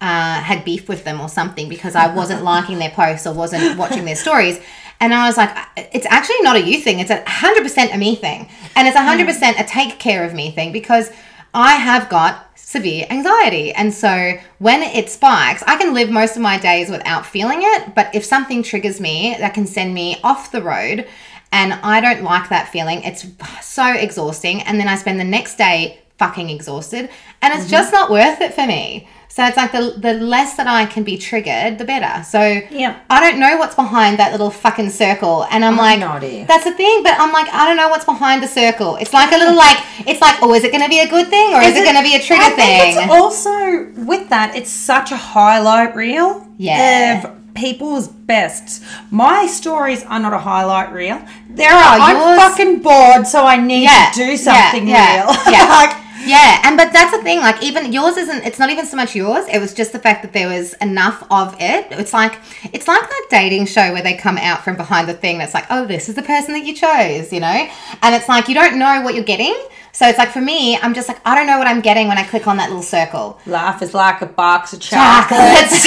[0.00, 3.78] Uh, had beef with them or something because I wasn't liking their posts or wasn't
[3.78, 4.60] watching their stories.
[5.00, 7.00] And I was like, it's actually not a you thing.
[7.00, 8.48] It's a 100% a me thing.
[8.76, 9.60] And it's a 100% mm.
[9.60, 11.10] a take care of me thing because
[11.52, 13.72] I have got severe anxiety.
[13.72, 17.94] And so when it spikes, I can live most of my days without feeling it.
[17.94, 21.06] But if something triggers me, that can send me off the road.
[21.52, 23.02] And I don't like that feeling.
[23.04, 23.26] It's
[23.62, 24.62] so exhausting.
[24.62, 27.10] And then I spend the next day fucking exhausted.
[27.42, 27.70] And it's mm-hmm.
[27.70, 29.08] just not worth it for me.
[29.34, 32.22] So it's like the, the less that I can be triggered, the better.
[32.22, 33.00] So Yeah.
[33.10, 35.44] I don't know what's behind that little fucking circle.
[35.50, 36.46] And I'm like, idea.
[36.46, 37.02] that's the thing.
[37.02, 38.94] But I'm like, I don't know what's behind the circle.
[38.94, 41.26] It's like a little like, it's like, oh, is it going to be a good
[41.26, 43.02] thing or is, it, going to be a trigger I think thing?
[43.02, 47.24] It's also with that, it's such a highlight reel Yeah.
[47.24, 48.86] of people's bests.
[49.10, 51.20] My stories are not a highlight reel.
[51.50, 51.98] There oh, are.
[51.98, 55.34] Oh, I'm fucking bored, so I need yeah, to do something yeah, real.
[55.52, 57.40] Yeah, like, yeah, and but that's the thing.
[57.40, 58.44] Like even yours isn't.
[58.44, 59.46] It's not even so much yours.
[59.48, 61.86] It was just the fact that there was enough of it.
[61.92, 62.38] It's like
[62.72, 65.38] it's like that dating show where they come out from behind the thing.
[65.38, 67.68] That's like, oh, this is the person that you chose, you know.
[68.02, 69.54] And it's like you don't know what you're getting.
[69.92, 72.18] So it's like for me, I'm just like I don't know what I'm getting when
[72.18, 73.38] I click on that little circle.
[73.46, 75.30] life is like a box of chocolate.
[75.30, 75.86] chocolates.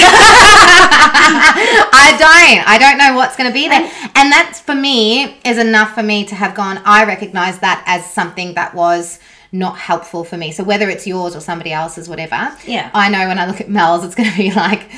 [1.30, 2.66] I don't.
[2.66, 3.90] I don't know what's going to be there.
[4.14, 8.10] And that's for me is enough for me to have gone, I recognize that as
[8.10, 9.18] something that was
[9.52, 10.52] not helpful for me.
[10.52, 12.56] So whether it's yours or somebody else's, whatever.
[12.66, 12.90] Yeah.
[12.92, 14.90] I know when I look at Mel's, it's going to be like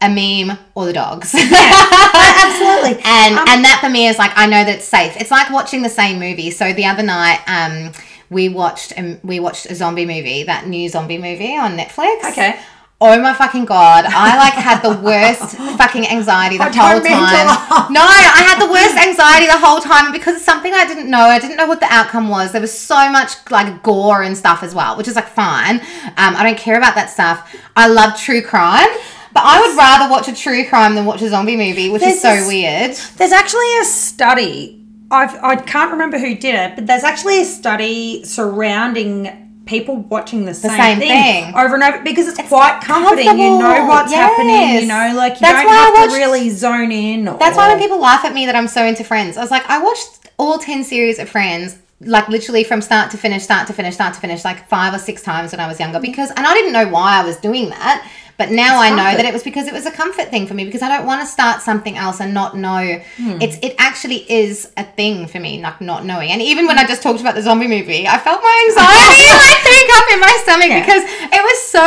[0.00, 1.34] a meme or the dogs.
[1.34, 3.02] Absolutely.
[3.04, 5.16] and and that for me is like I know that it's safe.
[5.20, 6.50] It's like watching the same movie.
[6.50, 7.92] So the other night, um,
[8.30, 12.30] we watched um, we watched a zombie movie, that new zombie movie on Netflix.
[12.30, 12.58] Okay.
[13.00, 14.06] Oh my fucking god!
[14.08, 17.92] I like had the worst fucking anxiety the I whole don't mean to time.
[17.92, 21.20] No, I had the worst anxiety the whole time because it's something I didn't know.
[21.20, 22.50] I didn't know what the outcome was.
[22.50, 25.76] There was so much like gore and stuff as well, which is like fine.
[26.16, 27.54] Um, I don't care about that stuff.
[27.76, 28.88] I love true crime.
[29.32, 32.20] But I would rather watch a true crime than watch a zombie movie, which is
[32.20, 32.96] so weird.
[33.16, 34.84] There's actually a study.
[35.10, 40.44] I've, I can't remember who did it, but there's actually a study surrounding people watching
[40.46, 41.54] the same, same thing, thing.
[41.54, 43.26] over and over because it's, quite comforting.
[43.38, 44.82] You know what's happening.
[44.82, 47.28] You know, like you That's don't why I have watched- to really zone in.
[47.28, 49.50] Or, That's why when people laugh at me that I'm so into Friends, I was
[49.50, 53.66] like, I watched all 10 series of Friends, like literally from start to finish, start
[53.66, 56.30] to finish, start to finish, like five or six times when I was younger because,
[56.30, 58.08] and I didn't know why I was doing that.
[58.38, 59.16] But now I know comfort.
[59.18, 61.20] that it was because it was a comfort thing for me because I don't want
[61.22, 63.00] to start something else and not know.
[63.16, 63.42] Hmm.
[63.42, 66.30] It's it actually is a thing for me, like not knowing.
[66.30, 69.58] And even when I just talked about the zombie movie, I felt my anxiety like
[69.66, 70.80] creep up in my stomach Yeah.
[70.80, 71.02] because
[71.36, 71.84] it was so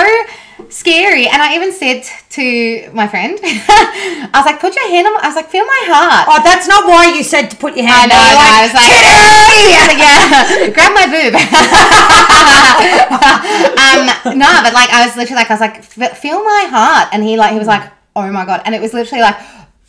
[0.70, 1.28] scary.
[1.28, 2.04] And I even said
[2.38, 5.66] to my friend, I was like, "Put your hand on." my, I was like, "Feel
[5.66, 8.10] my heart." Oh, that's not why you said to put your I hand.
[8.12, 8.38] know, out.
[8.38, 11.34] I, was like, I was like, yeah, grab my boob.
[13.82, 15.84] um, no, but like, I was literally like, I was like,
[16.16, 18.94] feel my heart, and he like, he was like, oh my god, and it was
[18.94, 19.38] literally like.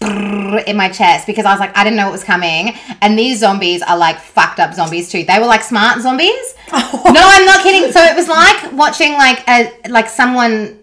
[0.02, 3.40] In my chest because I was like I didn't know what was coming, and these
[3.40, 5.24] zombies are like fucked up zombies too.
[5.24, 6.54] They were like smart zombies.
[6.72, 7.90] no, I'm not kidding.
[7.92, 10.80] So it was like watching like a like someone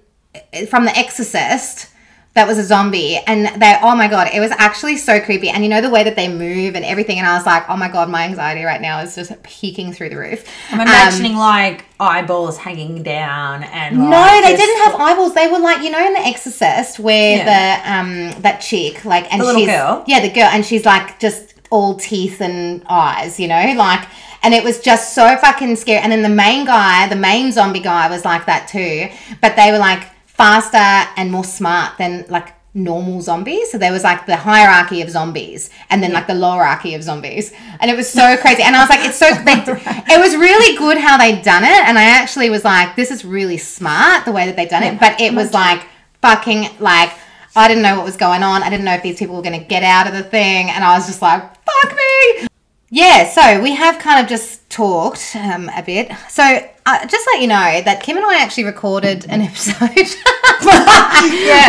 [0.70, 1.88] from The Exorcist
[2.36, 3.18] that was a zombie.
[3.28, 5.50] And they oh my god it was actually so creepy.
[5.50, 7.18] And you know the way that they move and everything?
[7.20, 10.10] And I was like oh my god my anxiety right now is just peaking through
[10.10, 10.46] the roof.
[10.72, 15.34] I'm Um, imagining like eyeballs hanging down and no like, they didn't have eyeballs.
[15.34, 17.46] They were like you know in The Exorcist where Yeah.
[17.84, 17.92] the
[18.36, 20.04] um that chick like and The she's girl?
[20.08, 20.50] yeah the girl.
[20.54, 23.74] And she's like just all teeth and eyes you know?
[23.76, 24.08] Like
[24.44, 26.00] and it was just so fucking scary.
[26.00, 29.10] And then the main guy the main zombie guy was like that too.
[29.42, 30.04] But they were like
[30.40, 33.72] faster and more smart than like normal zombies.
[33.72, 37.52] So there was like the hierarchy of zombies and then like the lowerarchy of zombies.
[37.82, 38.64] And it was so crazy.
[38.64, 41.82] And i was like it's so they, it was really good how they'd done it.
[41.88, 44.98] And i actually was like this is really smart the way that they'd done it.
[44.98, 45.86] But it was like
[46.22, 47.12] fucking like
[47.54, 48.64] I didn't know what was going on.
[48.64, 50.70] I didn't know if these people were going to get out of the thing.
[50.70, 52.48] And I was just like, fuck me.
[52.92, 56.12] Yeah, so we have kind of just talked um, a bit.
[56.28, 59.90] So uh, just let you know that Kim and I actually recorded an episode.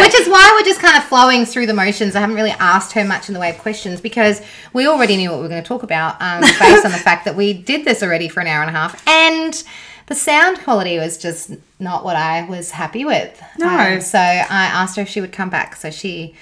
[0.03, 2.17] Which is why we're just kind of flowing through the motions.
[2.17, 4.41] I haven't really asked her much in the way of questions because
[4.73, 7.27] we already knew what we were going to talk about um, based on the fact
[7.27, 9.07] that we did this already for an hour and a half.
[9.07, 9.63] And
[10.07, 13.41] the sound quality was just not what I was happy with.
[13.59, 13.69] No.
[13.69, 15.77] Um, so I asked her if she would come back.
[15.77, 16.35] So she,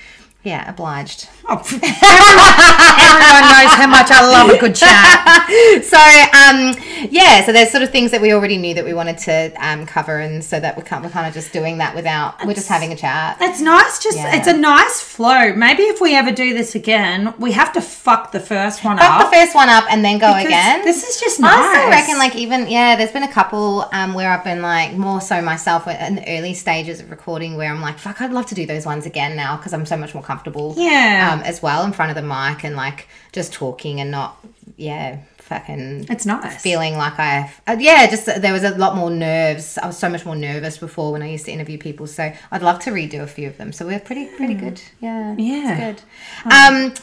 [0.45, 1.29] yeah, obliged.
[1.51, 5.47] Oh, everyone knows how much I love a good chat.
[5.83, 6.75] so um
[7.11, 9.87] yeah so there's sort of things that we already knew that we wanted to um
[9.87, 12.69] cover and so that we're kind, we're kind of just doing that without we're just
[12.69, 14.37] having a chat It's nice, just Yeah.
[14.37, 15.55] it's a nice flow.
[15.55, 19.05] Maybe if we ever do this again, we have to fuck the first one up.
[19.05, 19.31] fuck up.
[19.31, 21.53] the first one up and then go because again This is just nice.
[21.59, 24.93] I still reckon, like, even yeah, there's been a couple um, where I've been like
[24.95, 28.47] more so myself in the early stages of recording where I'm like, fuck, I'd love
[28.47, 31.31] to do those ones again now because I'm so much more comfortable, Yeah.
[31.33, 34.37] um, as well in front of the mic and like just talking and not,
[34.77, 36.61] yeah, fucking it's nice.
[36.61, 39.79] feeling like I, uh, yeah, just there was a lot more nerves.
[39.83, 42.07] I was so much more nervous before when I used to interview people.
[42.07, 43.73] So I'd love to redo a few of them.
[43.73, 44.81] So we're pretty, pretty good.
[45.01, 45.35] Yeah.
[45.39, 45.89] Yeah.
[45.91, 46.53] it's good.
[46.53, 46.95] Um,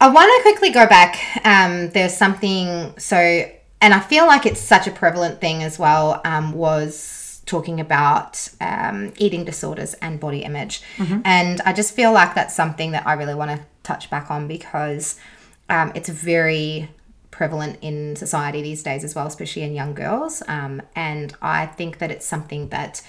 [0.00, 1.18] I want to quickly go back.
[1.44, 3.16] Um, there's something so,
[3.82, 6.20] and I feel like it's such a prevalent thing as well.
[6.24, 6.96] Um, was
[7.46, 10.82] talking about um, eating disorders and body image,
[11.24, 14.48] and I just feel like that's something that I really want to touch back on
[14.48, 15.18] because
[15.68, 16.88] um, it's very
[17.30, 20.42] prevalent in society these days as well, especially in young girls.
[20.46, 23.02] Um, and I think that it's something that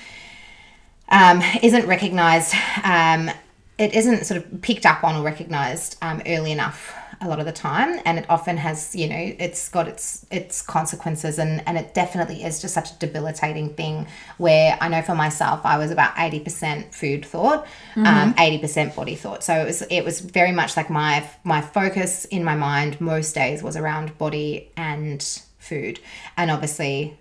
[1.09, 3.29] um, isn't recognized, um,
[3.77, 7.45] it isn't sort of picked up on or recognized um, early enough a lot of
[7.45, 11.77] the time and it often has you know it's got its its consequences and and
[11.77, 14.05] it definitely is just such a debilitating thing
[14.37, 17.65] where i know for myself i was about 80% food thought
[17.97, 19.43] um, 80% body thought.
[19.43, 23.33] So it was it was very much like my my focus in my mind most
[23.33, 25.21] days was around body and
[25.59, 25.99] food
[26.37, 27.17] and obviously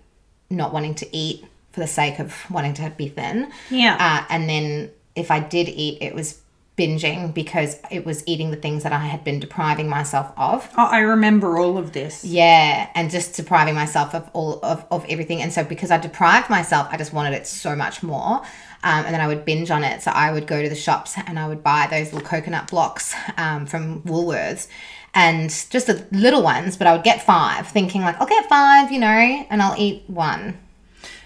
[0.49, 3.51] not wanting to eat for the sake of wanting to be thin.
[3.69, 3.97] Yeah.
[3.99, 6.41] uh, and then if I did eat, it was
[6.77, 10.69] binging because it was eating the things that I had been depriving myself of.
[10.77, 12.25] Oh, I remember all of this.
[12.25, 15.41] Yeah, and just depriving myself of all of, of everything.
[15.41, 18.41] And so because I deprived myself, I just wanted it so much more.
[18.83, 20.01] Um, and then I would binge on it.
[20.03, 23.15] So I would go to the shops and I would buy those little coconut blocks
[23.37, 24.67] um, from Woolworths
[25.15, 28.91] and just the little ones, but I would get five, thinking like, I'll get five,
[28.91, 30.59] you know, and I'll eat one.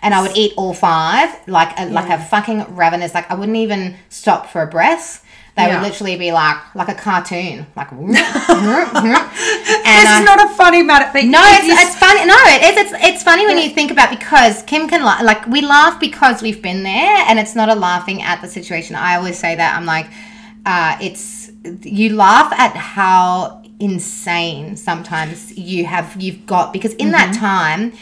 [0.01, 3.13] And I would eat all five like a, like a fucking ravenous.
[3.13, 5.25] Like I wouldn't even stop for a breath.
[5.59, 5.81] They Yeah.
[5.81, 7.91] would literally be like like a cartoon, like.
[7.91, 8.09] and
[10.01, 11.09] This is not a funny matter.
[11.11, 12.25] But no, it's, it's funny.
[12.25, 12.75] No, it is.
[12.83, 16.41] It's, it's funny when you think about because Kim can la- like we laugh because
[16.41, 18.95] we've been there, and it's not a laughing at the situation.
[18.95, 20.07] I always say that I'm like,
[20.65, 21.51] uh, it's
[21.83, 27.39] you laugh at how insane sometimes you have you've got because in that Mm-hmm.
[27.45, 27.93] time.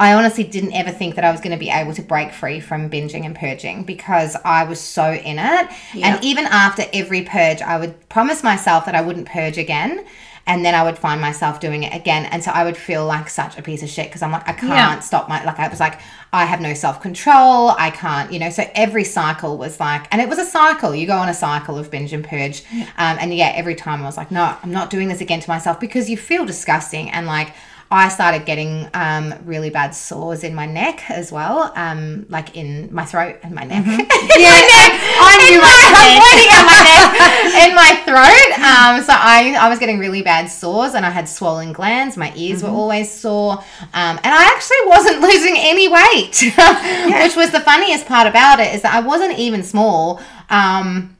[0.00, 2.58] I honestly didn't ever think that I was going to be able to break free
[2.58, 5.70] from binging and purging because I was so in it.
[5.94, 6.14] Yeah.
[6.14, 10.06] And even after every purge, I would promise myself that I wouldn't purge again.
[10.46, 12.24] And then I would find myself doing it again.
[12.24, 14.54] And so I would feel like such a piece of shit because I'm like, I
[14.54, 14.98] can't Yeah.
[15.00, 16.00] stop my, like, I was like,
[16.32, 17.70] I have no self control.
[17.78, 18.48] I can't, you know.
[18.48, 20.94] So every cycle was like, and it was a cycle.
[20.94, 22.62] You go on a cycle of binge and purge.
[22.72, 25.50] Um, and yeah, every time I was like, no, I'm not doing this again to
[25.50, 27.10] myself because you feel disgusting.
[27.10, 27.52] And like,
[27.92, 32.88] I started getting um, really bad sores in my neck as well, um, like in
[32.94, 33.84] my throat and my neck.
[34.38, 34.92] Yeah, my neck.
[35.22, 38.50] I In knew my, I'm pointing at my neck, in my throat.
[38.62, 42.16] Um, so I, I was getting really bad sores, and I had swollen glands.
[42.16, 42.70] My ears Mm-hmm.
[42.72, 43.54] were always sore,
[43.92, 46.40] um, and I actually wasn't losing any weight,
[47.24, 48.72] which was the funniest part about it.
[48.74, 50.20] Is that I wasn't even small.
[50.48, 51.16] Um,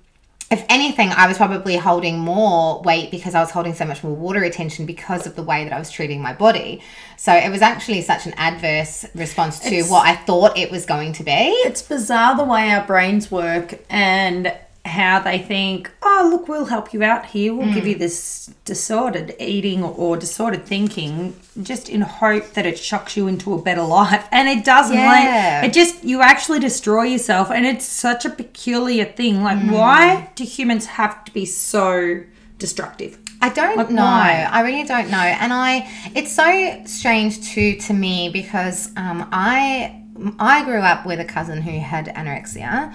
[0.51, 4.14] if anything, I was probably holding more weight because I was holding so much more
[4.14, 6.82] water retention because of the way that I was treating my body.
[7.16, 10.86] So it was actually such an adverse response to It's- what I thought it was
[10.86, 11.30] going to be.
[11.32, 14.53] it's bizarre the way our brains work and
[14.91, 17.55] how they think, oh, look, we'll help you out here.
[17.55, 23.16] We'll give you this disordered eating or disordered thinking just in hope that it shocks
[23.16, 24.26] you into a better life.
[24.30, 24.97] And it doesn't.
[24.97, 25.61] Yeah.
[25.62, 27.51] Like, it just, you actually destroy yourself.
[27.51, 29.43] And it's such a peculiar thing.
[29.43, 32.22] Like, why do humans have to be so
[32.59, 33.18] destructive?
[33.43, 34.03] I don't Like, know.
[34.03, 34.47] why?
[34.51, 35.16] I really don't know.
[35.16, 39.97] And I it's so strange too to me because um I
[40.38, 42.93] I grew up with a cousin who had anorexia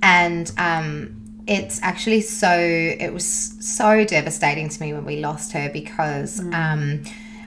[0.00, 3.26] and um it's actually so it was
[3.66, 7.02] so devastating to me when we lost her because um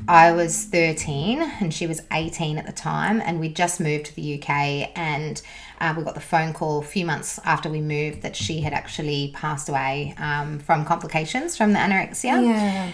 [0.07, 4.15] I was 13 and she was 18 at the time, and we just moved to
[4.15, 4.91] the UK.
[4.95, 5.41] And
[5.79, 8.73] uh, we got the phone call a few months after we moved that she had
[8.73, 12.45] actually passed away um, from complications from the anorexia.
[12.45, 12.91] Yeah.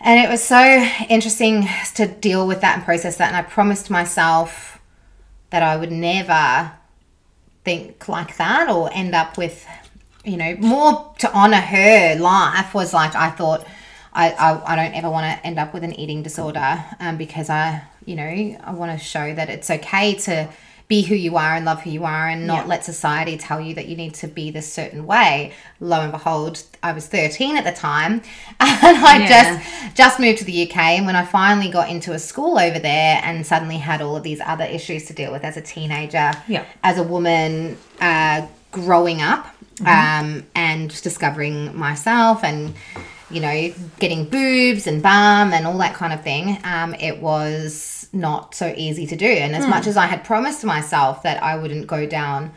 [0.00, 0.60] And it was so
[1.08, 3.28] interesting to deal with that and process that.
[3.28, 4.78] And I promised myself
[5.50, 6.72] that I would never
[7.64, 9.66] think like that or end up with,
[10.26, 13.66] you know, more to honor her life was like, I thought,
[14.12, 17.48] I, I, I don't ever want to end up with an eating disorder um, because
[17.48, 20.48] I, you know, I want to show that it's okay to
[20.88, 22.68] be who you are and love who you are and not Yeah.
[22.68, 25.52] let society tell you that you need to be this certain way.
[25.80, 28.22] Lo and behold, I was 13 at the time
[28.60, 29.28] and I Yeah.
[29.28, 32.78] just just moved to the UK and when I finally got into a school over
[32.78, 36.32] there and suddenly had all of these other issues to deal with as a teenager,
[36.48, 36.64] Yeah.
[36.84, 39.48] as a woman uh, growing up
[39.84, 42.74] um, and discovering myself and
[43.30, 48.08] you know getting boobs and bum and all that kind of thing um, it was
[48.12, 49.26] not so easy to do.
[49.26, 52.52] And as much as i had promised myself that i wouldn't go down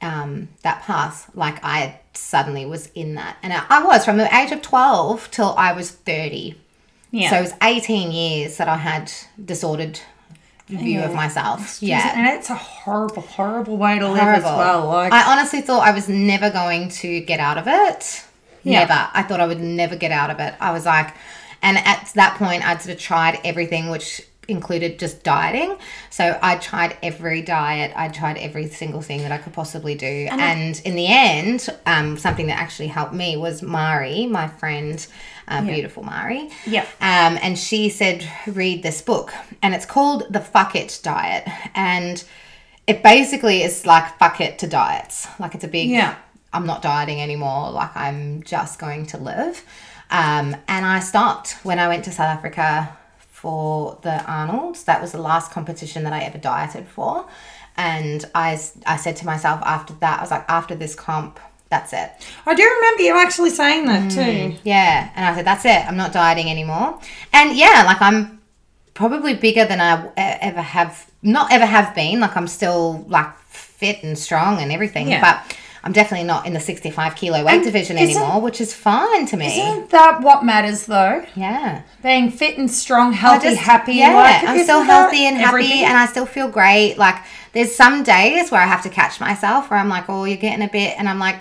[0.00, 3.36] um, that path like i suddenly was in that.
[3.42, 6.54] And I, I was from the age of 12 till i was 30
[7.10, 7.30] Yeah.
[7.30, 9.12] so it was 18 years that i had
[9.44, 10.00] disordered
[10.66, 14.86] view of myself yeah And it's a horrible, horrible way to live as well.
[14.86, 18.24] Like, I honestly thought I was never going to get out of it.
[18.62, 18.80] Yeah.
[18.80, 19.08] Never.
[19.12, 20.54] I thought I would never get out of it.
[20.60, 21.14] I was like,
[21.62, 25.76] and at that point, I'd sort of tried everything, which included just dieting.
[26.10, 27.92] So I tried every diet.
[27.96, 30.28] I tried every single thing that I could possibly do.
[30.30, 35.04] And, in the end, um, something that actually helped me was Mari, my friend,
[35.48, 36.50] uh, beautiful Mari.
[36.66, 36.82] Yeah.
[37.00, 39.32] Um, and she said, read this book.
[39.62, 41.48] And it's called The Fuck It Diet.
[41.74, 42.22] And
[42.86, 45.28] it basically is like fuck it to diets.
[45.38, 46.16] Like it's a big, Yeah.
[46.52, 47.70] I'm not dieting anymore.
[47.70, 49.64] Like I'm just going to live.
[50.10, 54.84] Um, and I stopped when I went to South Africa for the Arnold's.
[54.84, 57.26] That was the last competition that I ever dieted for.
[57.76, 61.40] And I, I said to myself after that, I was like, after this comp,
[61.72, 62.12] that's it.
[62.44, 64.58] I do remember you actually saying that mm, too.
[64.62, 65.10] Yeah.
[65.16, 65.88] And I said, that's it.
[65.88, 67.00] I'm not dieting anymore.
[67.32, 68.42] And yeah, like I'm
[68.92, 72.20] probably bigger than I ever have, not ever have been.
[72.20, 75.08] Like I'm still like fit and strong and everything.
[75.08, 75.22] Yeah.
[75.22, 79.36] But I'm definitely not in the 65 kilo weight division anymore, which is fine to
[79.36, 79.46] me.
[79.46, 81.24] Isn't that what matters though?
[81.34, 81.82] yeah.
[82.02, 83.94] Being fit and strong, healthy, just- happy.
[83.94, 85.84] Yeah, like, I'm still healthy and happy, everything?
[85.84, 86.96] and I still feel great.
[86.98, 87.16] Like,
[87.52, 90.62] there's some days where I have to catch myself, where I'm like, "Oh, you're getting
[90.64, 91.36] a bit," and I'm like,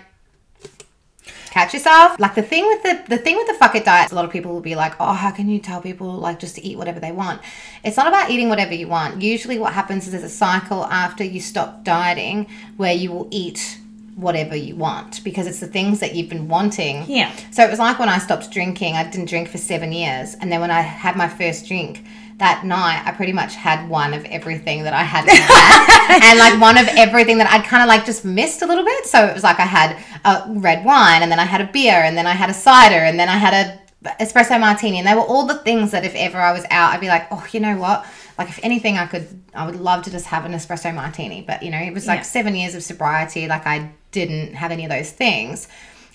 [1.51, 4.15] "Catch yourself." Like the thing with the the thing with the fuck it diet, a
[4.15, 6.65] lot of people will be like, "Oh, how can you tell people like just to
[6.65, 7.41] eat whatever they want?"
[7.83, 9.21] It's not about eating whatever you want.
[9.21, 12.47] Usually, what happens is there's a cycle after you stop dieting
[12.77, 13.77] where you will eat
[14.15, 17.31] whatever you want because it's the things that you've been wanting Yeah.
[17.49, 20.35] so it was like when I stopped drinking, I didn't drink for seven years.
[20.39, 22.03] And then when I had my first drink
[22.41, 26.23] that night, I pretty much had one of everything that I had had.
[26.29, 29.05] and like one of everything that I'd kind of like just missed a little bit.
[29.05, 31.93] So it was like I had a red wine and then I had a beer
[32.03, 33.79] and then I had a cider and then I had a
[34.23, 34.97] espresso martini.
[34.97, 37.27] And they were all the things that if ever I was out, I'd be like,
[37.31, 38.05] oh, you know what?
[38.39, 41.43] Like if anything, I could, I would love to just have an espresso martini.
[41.45, 42.23] But you know, it was like Yeah.
[42.23, 43.47] seven years of sobriety.
[43.47, 45.67] Like I didn't have any of those things.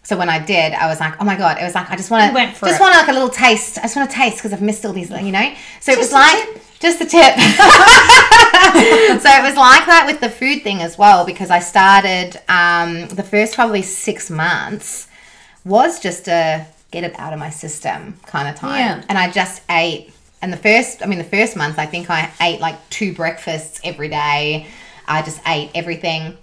[0.06, 1.58] So when I did, I was like, oh my god!
[1.58, 3.76] It was like I just want to, just want like a little taste.
[3.78, 5.52] I just want to taste because I've missed all these, you know.
[5.80, 7.34] So it was Just like just the tip.
[9.20, 13.08] so it was like that with the food thing as well because I started um,
[13.08, 15.08] the first probably six months
[15.64, 19.02] was just a get it out of my system kind of time, Yeah.
[19.08, 20.12] and I just ate.
[20.40, 23.80] And the first, I mean, the first month, I think I ate like two breakfasts
[23.82, 24.68] every day.
[25.08, 26.36] I just ate everything.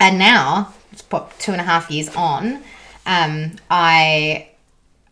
[0.00, 2.62] And now, it's what, two and a half years on,
[3.06, 4.48] um, I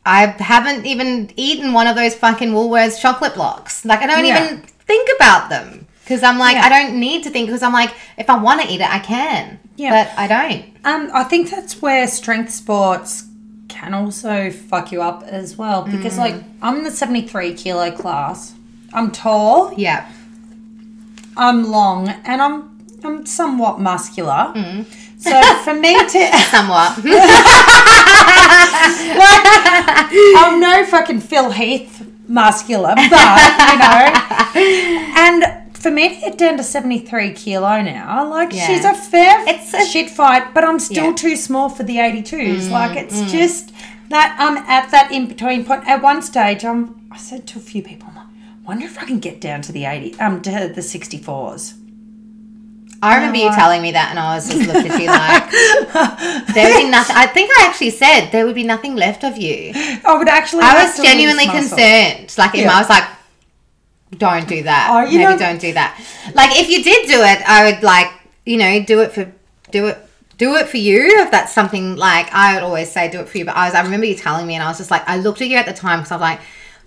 [0.06, 3.84] I haven't even eaten one of those fucking Woolworths chocolate blocks.
[3.84, 4.44] Like I don't Yeah.
[4.44, 6.64] even think about them because I'm like Yeah.
[6.66, 8.98] I don't need to think because I'm like if I want to eat it I
[9.00, 9.58] can.
[9.76, 9.90] Yeah.
[10.04, 10.64] But I don't.
[10.84, 13.24] Um, I think that's where strength sports
[13.68, 18.52] can also fuck you up as well because, like, I'm in the 73 kilo class.
[18.92, 20.10] I'm tall, Yeah.
[21.36, 24.52] I'm long, and I'm I'm somewhat muscular.
[24.54, 24.84] Mm.
[25.20, 26.98] So for me to, Somewhat.
[30.36, 33.10] I'm no fucking Phil Heath muscular, but
[33.72, 34.12] you know,
[35.16, 35.44] and
[35.76, 38.66] for me to get down to 73 kilo now, like Yeah.
[38.66, 41.14] she's a fair It's a- shit fight, but I'm still Yeah.
[41.14, 42.70] too small for the 82s.
[42.70, 43.72] like it's just
[44.10, 45.86] that I'm at that in between point.
[45.88, 48.26] At one stage, I'm, I said to a few people, I'm like,
[48.66, 51.74] wonder if I can get down to the 80, um, to the 64s.
[53.02, 55.50] I remember you telling me that, and I was just looked at you like
[56.54, 57.16] there would be nothing.
[57.16, 59.72] I think I actually said there would be nothing left of you.
[59.74, 60.62] I would actually.
[60.64, 62.34] I was genuinely concerned.
[62.36, 62.74] Like, if Yeah.
[62.74, 63.04] I was like,
[64.18, 64.88] don't do that.
[64.90, 65.98] Oh, you Maybe know- don't do that.
[66.34, 68.08] Like, if you did do it, I would like,
[68.44, 69.32] you know, do it for,
[69.70, 69.98] do it,
[70.36, 71.20] do it for you.
[71.22, 73.44] If that's something like I would always say, do it for you.
[73.44, 75.40] But I was, I remember you telling me, and I was just like, I looked
[75.40, 76.40] at you at the time because I was like,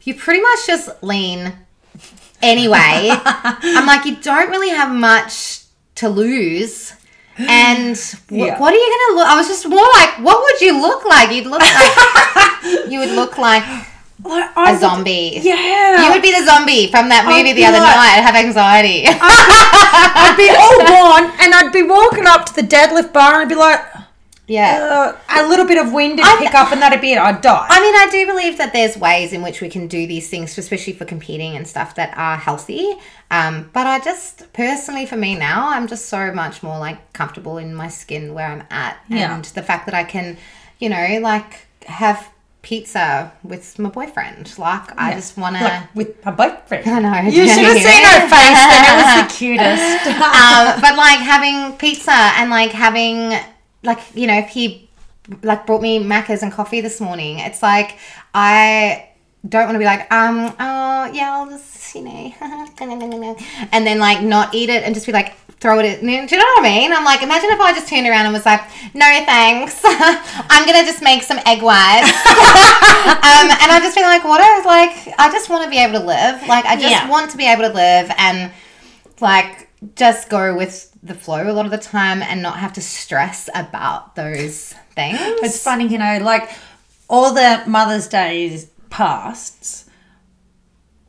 [0.03, 1.53] you pretty much just lean
[2.41, 3.09] anyway.
[3.26, 5.62] I'm like, you don't really have much
[5.95, 6.93] to lose.
[7.37, 8.59] And wh- Yeah.
[8.59, 9.27] what are you gonna look?
[9.27, 11.31] I was just more like, what would you look like?
[11.31, 13.63] You'd look like you would look like
[14.23, 15.39] Like, a would- zombie.
[15.41, 16.05] Yeah.
[16.05, 18.17] You would be the zombie from that movie I'd the other like- night.
[18.17, 19.05] I'd have anxiety.
[19.07, 23.49] I'd be all gone, and I'd be walking up to the deadlift bar, and I'd
[23.49, 23.79] be like,
[24.47, 25.15] yeah.
[25.29, 27.17] uh, a little bit of wind and pick up, and that'd be it.
[27.17, 27.65] I'd die.
[27.69, 30.55] I mean, I do believe that there's ways in which we can do these things,
[30.57, 32.93] especially for competing and stuff that are healthy.
[33.34, 37.57] Um, but I just personally, for me now, I'm just so much more like comfortable
[37.57, 39.34] in my skin where I'm at, Yeah.
[39.36, 40.38] and the fact that I can,
[40.79, 42.29] you know, like have
[42.61, 44.57] pizza with my boyfriend.
[44.57, 45.63] Like, I just want to.
[45.63, 46.88] like with my boyfriend.
[46.88, 47.29] I know.
[47.29, 48.61] You should have seen her face.
[48.71, 50.07] Then it was the cutest.
[50.41, 53.34] um, but like having pizza and like having
[53.84, 54.89] like you know if he
[55.41, 57.97] like brought me Maccas and coffee this morning it's like
[58.34, 59.07] i
[59.47, 62.33] don't want to be like um oh yeah i'll just you know
[63.71, 66.37] and then like not eat it and just be like throw it in do you
[66.41, 68.61] know what i mean i'm like imagine if i just turned around and was like
[68.93, 74.23] no thanks i'm gonna just make some egg whites um, and i just feel like
[74.23, 76.89] what i was like i just want to be able to live like i just
[76.89, 77.09] Yeah.
[77.09, 78.51] want to be able to live and
[79.21, 82.81] like just go with the flow a lot of the time and not have to
[82.81, 85.17] stress about those things.
[85.21, 86.49] It's funny, you know, like
[87.09, 89.89] all the Mother's Days pasts,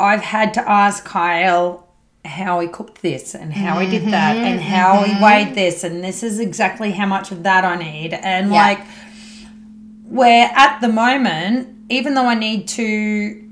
[0.00, 1.86] I've had to ask Kyle
[2.24, 4.68] how he cooked this and how he did that and mm-hmm.
[4.70, 5.22] how he mm-hmm.
[5.22, 8.14] weighed this and this is exactly how much of that I need.
[8.14, 8.62] And Yeah.
[8.62, 8.80] like
[10.08, 13.42] where at the moment, even though I need to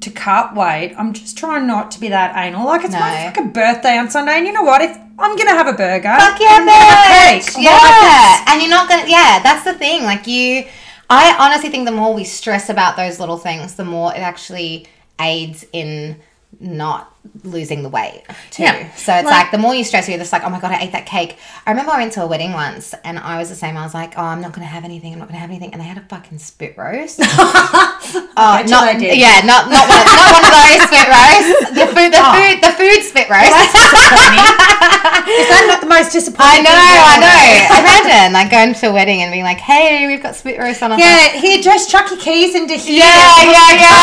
[0.00, 2.66] to cut weight, I'm just trying not to be that anal.
[2.66, 3.24] Like it's my No.
[3.26, 4.80] fucking birthday on Sunday, and you know what?
[4.80, 7.60] If I'm gonna have a burger, Fuck yeah, I'm have a bitch.
[7.60, 7.70] Yeah.
[7.72, 10.04] Like, and you're not gonna yeah, that's the thing.
[10.04, 10.64] Like you
[11.10, 14.86] I honestly think the more we stress about those little things, the more it actually
[15.20, 16.16] aids in
[16.58, 18.62] not losing the weight too.
[18.64, 18.90] Yeah.
[18.94, 20.80] So it's Like- like, the more you stress, you're just like, oh my god, I
[20.80, 21.36] ate that cake.
[21.66, 23.76] I remember I went to a wedding once, and I was the same.
[23.76, 25.12] I was like, oh, I'm not gonna have anything.
[25.12, 27.20] I'm not gonna have anything, and they had a fucking spit roast.
[27.22, 31.70] oh, not yeah, not not one, not one of those spit roasts.
[31.74, 32.32] The food, the Oh.
[32.34, 34.66] food, the food spit roast.
[35.30, 36.66] Is that not the most disappointing?
[36.66, 37.78] I know, I know.
[37.80, 40.92] Imagine like going to a wedding and being like, "Hey, we've got spit roast on."
[40.92, 43.04] our Yeah, here, just chuck your keys into here.
[43.04, 43.94] Yeah, yeah, yeah.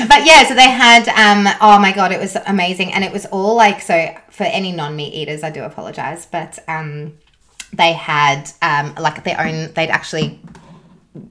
[0.00, 1.08] um, but yeah, so they had.
[1.08, 4.14] Um, oh my god, it was amazing, and it was all like so.
[4.30, 7.18] For any non-meat eaters, I do apologize, but um,
[7.72, 9.72] they had um, like their own.
[9.74, 10.40] They'd actually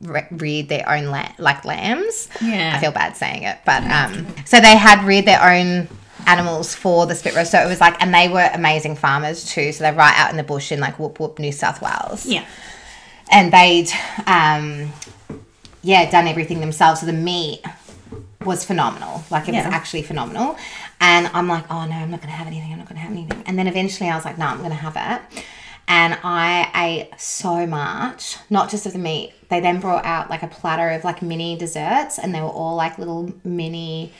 [0.01, 2.29] re- reared their own la- like lambs.
[2.41, 2.73] Yeah.
[2.75, 5.87] I feel bad saying it, but um, so they had reared their own
[6.27, 7.51] animals for the spit roast.
[7.51, 9.71] So it was like, and they were amazing farmers too.
[9.71, 12.45] So they're right out in the bush in like Whoop Whoop, New South Wales Yeah.
[13.31, 13.89] and they'd
[14.27, 14.91] um
[15.81, 17.61] yeah done everything themselves so the meat
[18.45, 19.65] was phenomenal like it Yeah.
[19.65, 20.57] was actually phenomenal
[21.01, 23.43] and i'm like oh no i'm not gonna have anything i'm not gonna have anything
[23.45, 25.43] and then eventually i was like no i'm gonna have it
[25.87, 30.43] and i ate so much not just of the meat they then brought out like
[30.43, 34.11] a platter of like mini desserts and they were all like little mini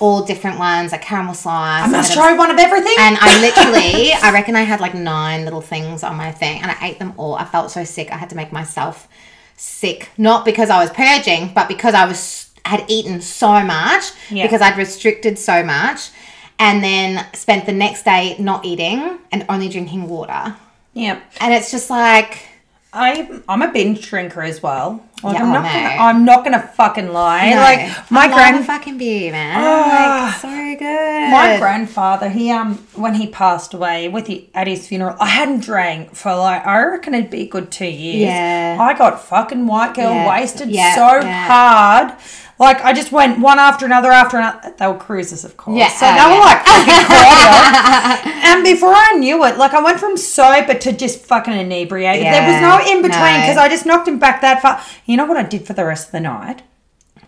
[0.00, 2.94] all different ones like caramel slice I must and a of try one of everything.
[2.98, 6.70] and I literally, I reckon I had like nine little things on my thing, and
[6.70, 7.34] I ate them all.
[7.36, 8.10] I felt so sick.
[8.12, 9.08] I had to make myself
[9.56, 14.44] sick, not because I was purging, but because I was had eaten so much Yeah.
[14.46, 16.10] because I'd restricted so much,
[16.58, 20.56] and then spent the next day not eating and only drinking water.
[20.94, 21.20] yeah.
[21.40, 22.48] And it's just like,
[22.94, 25.04] I I'm a binge drinker as well.
[25.22, 27.50] Like, Yeah, I'm oh, not gonna, I'm not gonna fucking lie.
[27.50, 29.54] no, Like my I grand fucking beer, man.
[29.58, 30.24] Ah.
[30.26, 31.30] like so good.
[31.30, 35.60] my grandfather, he um when he passed away with the, at his funeral, I hadn't
[35.64, 38.28] drank for like I reckon it'd be a good two years.
[38.28, 38.76] Yeah.
[38.80, 40.28] I got fucking white girl Yeah.
[40.28, 42.12] wasted Yeah, so hard.
[42.58, 44.74] Like I just went one after another after another.
[44.78, 45.76] They were Cruisers, of course.
[45.76, 46.50] Yeah, So oh, they were yeah.
[46.50, 48.32] like fucking cordial.
[48.54, 52.24] and before I knew it, like I went from sober to just fucking inebriated.
[52.24, 53.40] there was no in between no.
[53.40, 54.80] because I just knocked him back that far.
[55.04, 56.62] You know what I did for the rest of the night?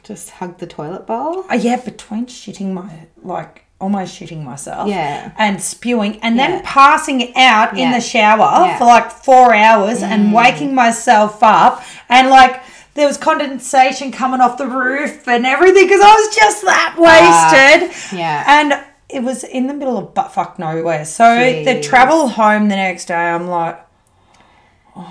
[0.07, 1.45] just hug the toilet bowl.
[1.51, 4.89] Uh, yeah, between shitting my like almost shitting myself.
[4.89, 5.33] Yeah.
[5.37, 8.75] And spewing and then passing out in the shower Yeah.
[8.75, 8.79] Mm.
[8.79, 12.63] for like four hours and waking myself up and like
[12.97, 17.91] there was condensation coming off the roof and everything because I was just that wasted.
[17.93, 18.45] Ah, yeah.
[18.61, 21.05] And it was in the middle of butt fuck nowhere.
[21.05, 21.25] So
[21.65, 23.81] the travel home the next day, I'm like,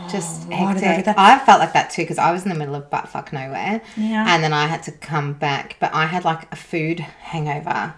[0.10, 1.36] just why did I?
[1.36, 3.82] I felt like that too because I was in the middle of butt fuck nowhere.
[3.96, 4.26] Yeah.
[4.28, 7.94] And then I had to come back, but I had like a food hangover,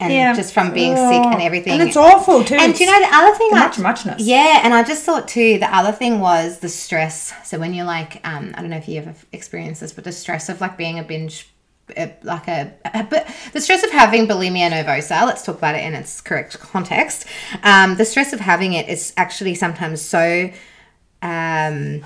[0.00, 0.34] and Yeah.
[0.34, 1.44] just from being sick and Oh.
[1.44, 1.74] everything.
[1.74, 2.56] And it's awful too.
[2.56, 3.50] And you know the other thing?
[3.50, 4.22] the I- much muchness.
[4.22, 5.58] Yeah, and I just thought too.
[5.58, 7.32] The other thing was the stress.
[7.44, 10.12] So when you're like, um, I don't know if you ever experienced this, but the
[10.12, 11.46] stress of like being a binge.
[11.96, 15.26] uh, Like a, a, but the stress of having bulimia nervosa.
[15.26, 17.24] Let's talk about it in its correct context.
[17.64, 20.50] Um, the stress of having it is actually sometimes so
[21.22, 22.04] um,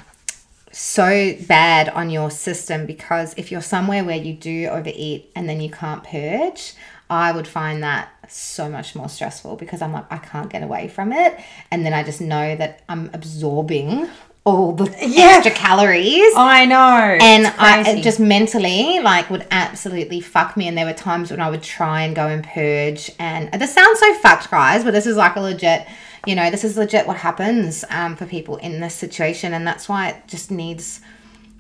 [0.73, 5.61] so bad on your system because if you're somewhere where you do overeat and then
[5.61, 6.73] you can't purge,
[7.11, 10.89] I would find that so much more stressful because I'm like, I can't get away
[10.89, 11.39] from it.
[11.71, 14.09] And then I just know that I'm absorbing
[14.45, 15.35] all the Yeah.
[15.37, 16.33] extra calories.
[16.37, 17.19] I know.
[17.21, 20.67] and I just mentally like would absolutely fuck me.
[20.69, 23.11] And there were times when I would try and go and purge.
[23.19, 25.87] And this sounds so fucked, guys, but this is like a legit,
[26.27, 29.53] you know, this is legit what happens um, for people in this situation.
[29.55, 31.01] And that's why it just needs,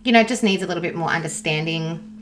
[0.04, 2.13] you know, just needs a little bit more understanding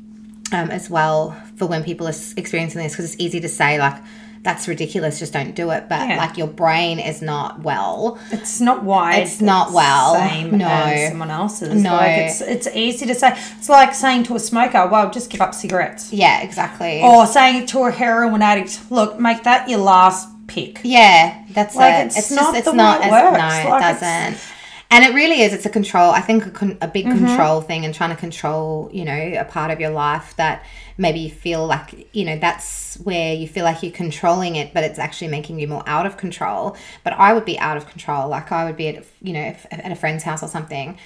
[0.52, 3.96] um, as well for when people are experiencing this because it's easy to say like
[4.42, 6.16] that's ridiculous just don't do it but Yeah.
[6.16, 9.22] like your brain is not well It's not wide.
[9.22, 10.16] It's not well.
[10.16, 10.66] Same No.
[10.66, 11.80] as someone else's.
[11.80, 11.92] No.
[11.92, 13.36] Like it's it's easy to say.
[13.58, 17.66] It's like saying to a smoker, "Well, just give up cigarettes," yeah exactly or saying
[17.66, 22.06] to a heroin addict, "Look, make that your last pick." Yeah, that's Like, it.
[22.08, 23.38] it's It's, not just it's the not way it works.
[23.38, 24.51] no, it Like, it's- doesn't.
[24.92, 25.52] And it really is.
[25.54, 26.10] It's a control.
[26.10, 27.26] I think a, con- a big Mm-hmm.
[27.26, 30.64] control thing and trying to control, you know, a part of your life that
[30.98, 34.84] maybe you feel like, you know, that's where you feel like you're controlling it, but
[34.84, 36.76] it's actually making you more out of control.
[37.04, 38.28] But I would be out of control.
[38.28, 40.98] Like I would be at, you know, if, at a friend's house or something,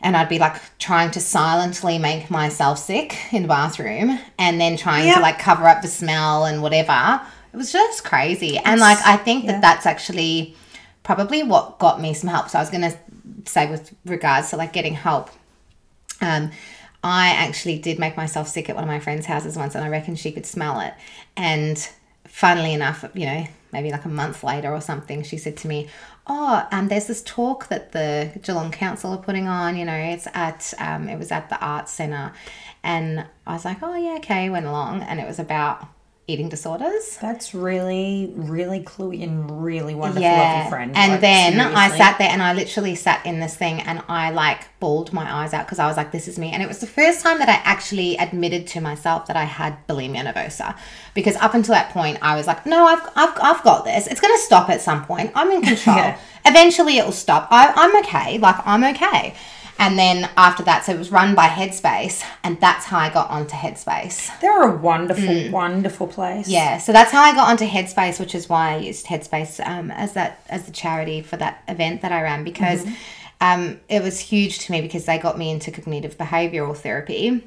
[0.00, 4.76] and I'd be like trying to silently make myself sick in the bathroom and then
[4.76, 5.16] trying Yep.
[5.16, 7.20] to like cover up the smell and whatever.
[7.52, 8.58] It was just crazy.
[8.58, 10.54] And like, I think that that's actually
[11.08, 12.50] probably what got me some help.
[12.50, 12.94] So I was going to
[13.50, 15.30] say with regards to like getting help.
[16.20, 16.50] Um,
[17.02, 19.88] I actually did make myself sick at one of my friend's houses once, and I
[19.88, 20.92] reckon she could smell it.
[21.34, 21.78] And
[22.26, 25.88] funnily enough, you know, maybe like a month later or something, she said to me,
[26.26, 29.78] oh, um, there's this talk that the Geelong Council are putting on.
[29.78, 32.34] You know, it's at um, it was at the Arts Centre,
[32.82, 34.50] and I was like, oh yeah, okay.
[34.50, 35.88] Went along, and it was about
[36.28, 37.16] eating disorders.
[37.22, 40.92] That's really, really cluey and really wonderful of your friend.
[40.94, 44.30] And Like, then I sat there and I literally sat in this thing and I
[44.30, 46.52] like bawled my eyes out because I was like, this is me.
[46.52, 49.78] And it was the first time that I actually admitted to myself that I had
[49.88, 50.76] bulimia nervosa.
[51.14, 54.06] Because up until that point, I was like, no, I've, I've, I've got this.
[54.06, 55.32] It's going to stop at some point.
[55.34, 55.96] I'm in control.
[55.96, 56.18] Yeah.
[56.44, 57.48] Eventually it will stop.
[57.50, 58.38] I, I'm okay.
[58.38, 59.34] Like, I'm okay.
[59.80, 63.30] And then after that, so it was run by Headspace, and that's how I got
[63.30, 64.40] onto Headspace.
[64.40, 66.48] They're a wonderful, wonderful place.
[66.48, 66.52] Mm.
[66.52, 69.92] Yeah, so that's how I got onto Headspace, which is why I used Headspace um,
[69.92, 72.84] as that as the charity for that event that I ran because
[73.40, 77.44] um, it was huge to me because they got me into cognitive behavioral therapy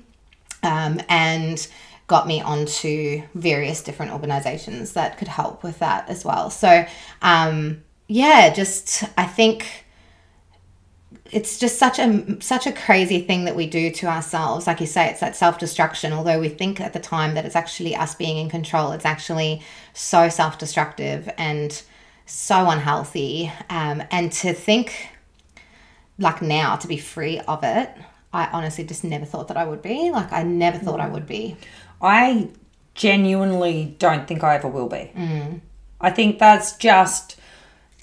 [0.63, 1.67] um, and
[2.07, 6.49] got me onto various different organizations that could help with that as well.
[6.49, 6.86] So
[7.21, 9.86] um, yeah, just I think
[11.32, 14.88] it's just such a such a crazy thing that we do to ourselves like you
[14.88, 18.38] say it's that self-destruction although we think at the time that it's actually us being
[18.38, 19.61] in control it's actually
[19.93, 21.84] so self-destructive and
[22.25, 25.09] so unhealthy um, and to think
[26.19, 27.89] like now to be free of it
[28.34, 31.25] i honestly just never thought that i would be like i never thought i would
[31.25, 31.57] be
[32.01, 32.49] I
[32.95, 35.11] genuinely don't think I ever will be.
[35.15, 35.61] Mm.
[35.99, 37.39] I think that's just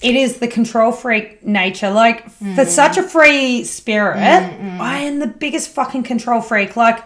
[0.01, 1.89] it is the control freak nature.
[1.91, 2.55] Like Mm.
[2.55, 4.17] for such a free spirit,
[4.79, 6.75] I am the biggest fucking control freak.
[6.77, 7.03] Like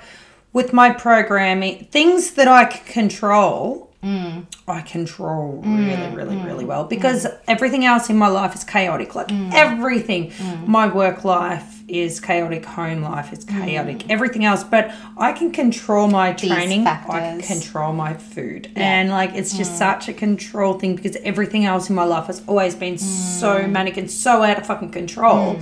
[0.54, 4.46] with my programming, things that I control, Mm.
[4.68, 9.16] I control really, really, really well because everything else in my life is chaotic.
[9.16, 10.68] Like everything, Mm.
[10.68, 13.64] my work life is chaotic, home life is mm.
[13.64, 14.64] chaotic, everything else.
[14.64, 16.88] But I can control my training.
[16.88, 19.78] I can control my food, and like it's just mm.
[19.78, 23.72] such a control thing because everything else in my life has always been so mm.
[23.72, 25.60] manic and so out of fucking control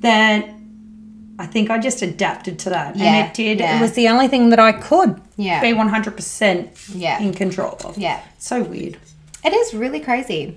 [0.00, 0.50] that.
[1.38, 3.60] I think I just adapted to that, Yeah, and it did.
[3.60, 3.76] yeah.
[3.76, 5.60] It was the only thing that I could Yeah.
[5.60, 7.20] be one hundred percent Yeah.
[7.20, 7.98] in control of.
[7.98, 8.96] yeah So weird.
[9.44, 10.56] It is really crazy.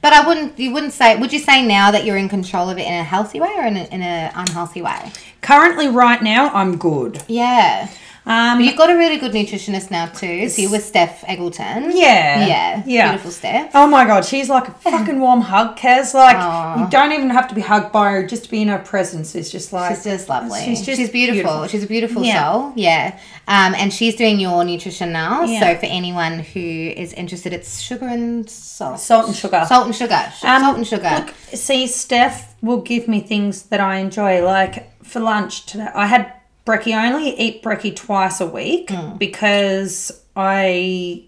[0.00, 0.58] But I wouldn't.
[0.58, 1.16] You wouldn't say.
[1.16, 3.66] Would you say now that you're in control of it in a healthy way or
[3.66, 5.12] in an in a unhealthy way?
[5.40, 7.22] Currently, right now, I'm good.
[7.28, 7.88] Yeah.
[8.26, 10.48] Um, But you've got a really good nutritionist now too.
[10.48, 11.92] So you're with Steph Eggleton.
[11.94, 12.46] Yeah.
[12.46, 12.82] Yeah.
[12.86, 13.08] Yeah.
[13.10, 13.70] Beautiful Steph.
[13.74, 16.14] oh my god, she's like a fucking warm hug, Kaz.
[16.14, 16.84] Like Aw.
[16.84, 19.34] you don't even have to be hugged by her; just to be in her presence
[19.34, 20.60] is just like She's just lovely.
[20.64, 21.42] She's She's, just beautiful.
[21.42, 21.68] beautiful.
[21.68, 22.50] She's a beautiful Yeah.
[22.52, 22.72] soul.
[22.76, 23.18] Yeah.
[23.46, 25.42] Um, and she's doing your nutrition now.
[25.44, 25.60] Yeah.
[25.60, 29.00] So for anyone who is interested, it's sugar and salt.
[29.00, 29.64] salt and sugar.
[29.68, 30.32] Salt and sugar.
[30.38, 31.10] Sh- Um, salt and sugar.
[31.26, 34.42] Look, see, Steph will give me things that I enjoy.
[34.42, 36.32] Like for lunch today, I had
[36.66, 36.96] brekkie.
[36.96, 39.16] I only eat brekkie twice a week Hmm.
[39.16, 41.24] because I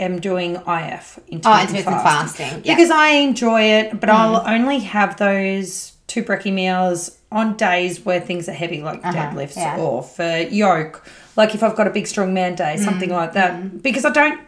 [0.00, 2.46] am doing IF oh, intermittent, intermittent fasting.
[2.46, 2.62] fasting.
[2.64, 2.74] Yeah.
[2.74, 8.20] because I enjoy it, but I'll only have those two brekkie meals on days where
[8.20, 9.76] things are heavy, like deadlifts yeah.
[9.78, 11.04] or for yoke.
[11.36, 13.82] Like if I've got a big strong man day, something like that.
[13.82, 14.40] Because I don't,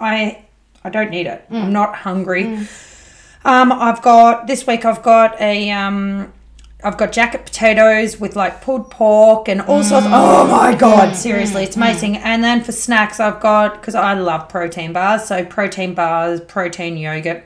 [0.00, 0.44] I,
[0.82, 1.44] I don't need it.
[1.50, 2.58] I'm not hungry.
[3.44, 4.84] Um, I've got this week.
[4.84, 6.32] I've got a um,
[6.84, 10.06] I've got jacket potatoes with like pulled pork and all sorts.
[10.06, 10.12] Mm.
[10.12, 11.10] Oh my god!
[11.10, 11.16] Mm.
[11.16, 11.82] Seriously, it's mm.
[11.82, 12.16] amazing.
[12.18, 15.24] And then for snacks, I've got because I love protein bars.
[15.24, 17.44] So protein bars, protein yogurt.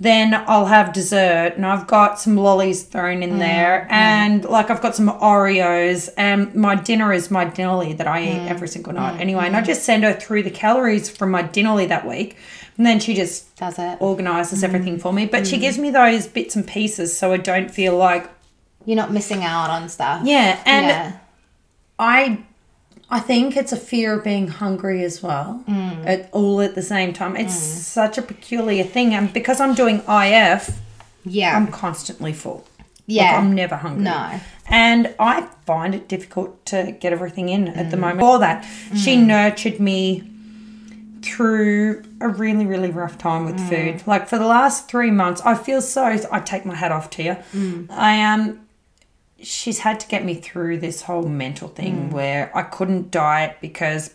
[0.00, 4.80] Then I'll have dessert, and I've got some lollies thrown in there, and like I've
[4.80, 6.08] got some Oreos.
[6.16, 9.20] And my dinner is my dinnerly that I eat every single night.
[9.20, 12.36] Anyway, and I just send her through the calories from my dinnerly that week,
[12.76, 13.98] and then she just Does it?
[14.00, 15.26] organizes everything for me.
[15.26, 18.30] But she gives me those bits and pieces so I don't feel like
[18.88, 20.22] You're not missing out on stuff.
[20.24, 20.62] yeah.
[20.64, 21.18] And yeah.
[21.98, 22.38] I
[23.10, 25.62] I think it's a fear of being hungry as well.
[25.68, 26.06] Mm.
[26.06, 27.36] At all at the same time.
[27.36, 27.80] It's mm.
[27.98, 29.12] such a peculiar thing.
[29.12, 30.78] And because I'm doing IF,
[31.22, 31.54] Yeah.
[31.54, 32.64] I'm constantly full.
[33.06, 33.24] yeah.
[33.24, 34.04] Like I'm never hungry.
[34.04, 34.40] No.
[34.70, 38.00] And I find it difficult to get everything in at the mm.
[38.00, 38.20] moment.
[38.20, 38.66] For that,
[38.96, 40.30] she nurtured me
[41.20, 44.06] through a really, really rough time with food.
[44.06, 46.04] Like for the last three months, I feel so.
[46.32, 47.36] I take my hat off to you.
[47.90, 48.40] I am.
[48.40, 48.60] Um,
[49.40, 52.12] she's had to get me through this whole mental thing mm.
[52.12, 54.14] where I couldn't diet because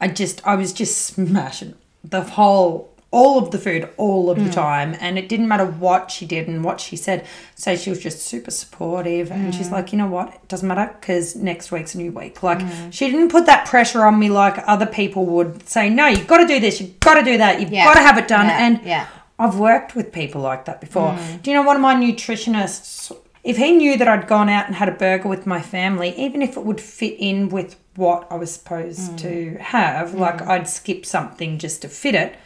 [0.00, 4.50] I just I was just smashing the whole all of the food all of the
[4.50, 4.52] mm.
[4.52, 8.00] time and it didn't matter what she did and what she said so she was
[8.00, 9.72] just super supportive and she's mm.
[9.72, 13.10] like you know what it doesn't matter because next week's a new week like she
[13.10, 16.46] didn't put that pressure on me like other people would say no you've got to
[16.46, 17.84] do this you've got to do that you've Yeah.
[17.84, 18.66] got to have it done Yeah.
[18.66, 19.06] and Yeah.
[19.38, 21.18] I've worked with people like that before.
[21.42, 23.12] Do you know one of my nutritionists?
[23.44, 26.42] If he knew that I'd gone out and had a burger with my family, even
[26.42, 31.04] if it would fit in with what I was supposed to have, like I'd skip
[31.04, 32.36] something just to fit it,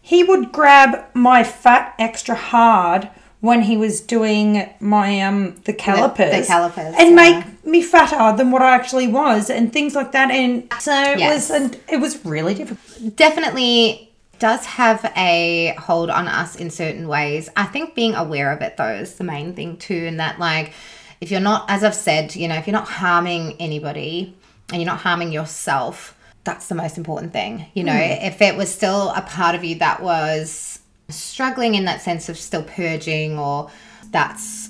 [0.00, 3.08] he would grab my fat extra hard
[3.40, 7.14] when he was doing my um the calipers, the calipers, and yeah.
[7.14, 10.30] make me fatter than what I actually was, and things like that.
[10.30, 13.16] And so it was, and it was really difficult.
[13.16, 14.13] definitely
[14.44, 17.48] does have a hold on us in certain ways.
[17.56, 20.74] I think being aware of it though is the main thing too, and that like
[21.22, 24.36] if you're not, as I've said, you know, if you're not harming anybody
[24.68, 26.14] and you're not harming yourself,
[26.44, 27.64] that's the most important thing.
[27.72, 28.26] You know, hmm.
[28.26, 30.78] if it was still a part of you that was
[31.08, 33.70] struggling in that sense of still purging or
[34.10, 34.68] that's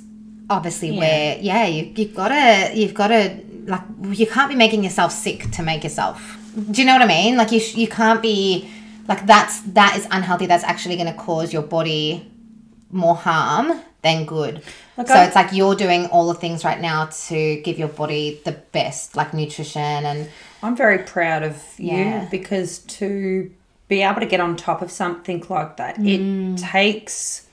[0.50, 4.84] obviously where yeah you, you've got to you've got to like you can't be making
[4.84, 6.36] yourself sick to make yourself
[6.70, 8.68] do you know what i mean like you, sh- you can't be
[9.08, 10.46] like that's that is unhealthy.
[10.46, 12.30] That's actually going to cause your body
[12.90, 14.62] more harm than good.
[14.96, 18.52] So it's like you're doing all the things right now to give your body the
[18.52, 20.28] best like nutrition and
[20.62, 22.28] I'm very proud of you Yeah.
[22.30, 23.50] because to
[23.88, 26.58] be able to get on top of something like that, it mm.
[26.58, 27.43] takes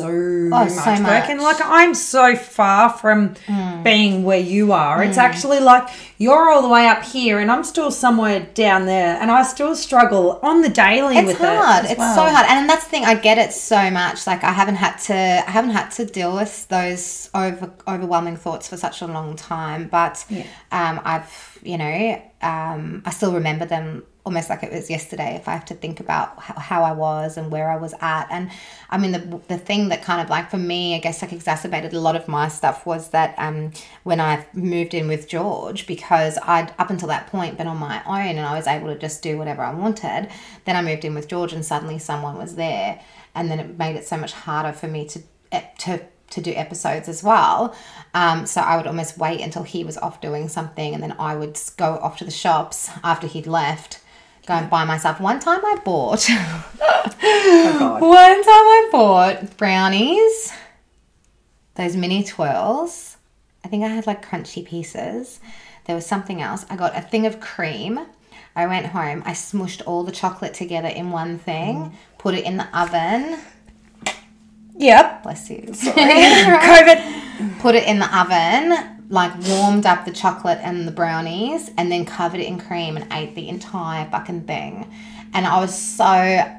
[0.00, 0.08] so
[0.56, 0.84] much Mm.
[0.84, 1.00] so work.
[1.02, 1.30] much.
[1.30, 3.82] And like I'm so far from Mm.
[3.82, 5.02] being where you are.
[5.02, 5.88] It's actually like
[6.18, 9.74] you're all the way up here and I'm still somewhere down there and I still
[9.74, 11.92] struggle on the daily it's with hard it.
[11.92, 12.14] it's well.
[12.14, 14.96] so hard and that's the thing i get it so much like i haven't had
[15.08, 19.34] to i haven't had to deal with those over overwhelming thoughts for such a long
[19.36, 20.24] time but
[20.72, 25.48] um i've you know um i still remember them almost like it was yesterday if
[25.48, 28.26] i have to think about how, i was and where i was at.
[28.30, 28.50] And
[28.88, 31.92] i mean the the thing that kind of like for me i guess like exacerbated
[31.92, 33.72] a lot of my stuff was that um
[34.04, 38.02] when i moved in with george because i'd up until that point been on my
[38.06, 40.28] own and i was able to just do whatever i wanted
[40.64, 43.00] then i moved in with george and suddenly someone was there.
[43.34, 45.22] And then it made it so much harder for me to
[45.78, 46.00] to
[46.30, 47.74] to do episodes as well.
[48.14, 51.34] Um, so I would almost wait until he was off doing something, and then I
[51.36, 53.99] would go off to the shops after he'd left,
[54.50, 55.20] go and buy myself.
[55.20, 60.52] One time I bought, Oh one time I bought brownies,
[61.76, 63.16] those mini twirls.
[63.64, 65.38] I think I had like crunchy pieces.
[65.84, 66.66] There was something else.
[66.68, 68.00] I got a thing of cream.
[68.56, 69.22] I went home.
[69.24, 71.92] I smushed all the chocolate together in one thing, mm.
[72.18, 73.38] put it in the oven.
[74.76, 75.22] Yep.
[75.22, 75.58] Bless you.
[75.68, 77.60] COVID.
[77.60, 82.04] put it in the oven, like warmed up the chocolate and the brownies, and then
[82.06, 84.90] covered it in cream and ate the entire fucking thing.
[85.34, 86.04] And I was so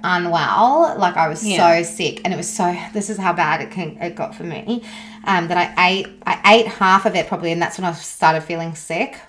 [0.03, 1.57] unwell, like I was Yeah.
[1.83, 2.75] so sick, and it was so.
[2.93, 4.83] This is how bad it can it got for me.
[5.25, 8.41] Um, that I ate, I ate half of it probably, and that's when I started
[8.43, 9.19] feeling sick.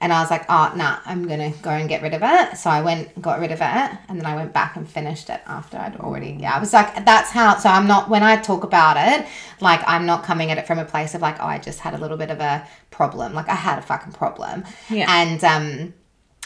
[0.00, 2.56] And I was like, oh, nah, I'm going to go and get rid of it.
[2.56, 3.98] So I went got rid of it.
[4.08, 7.04] And then I went back and finished it after I'd already, yeah, I was like,
[7.04, 9.26] that's how, so I'm not, when I talk about it,
[9.60, 11.94] like, I'm not coming at it from a place of like, oh, I just had
[11.94, 13.34] a little bit of a problem.
[13.34, 14.64] Like, I had a fucking problem.
[14.88, 15.06] Yeah.
[15.08, 15.94] And, um,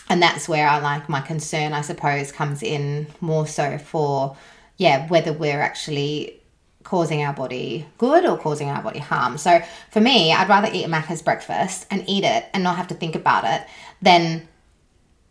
[0.08, 4.36] and that's where I like my concern, I suppose, comes in more so for,
[4.78, 6.41] yeah, whether we're actually
[6.84, 9.38] causing our body good or causing our body harm.
[9.38, 9.60] So
[9.90, 12.94] for me, I'd rather eat a Macca's breakfast and eat it and not have to
[12.94, 13.66] think about it
[14.00, 14.48] than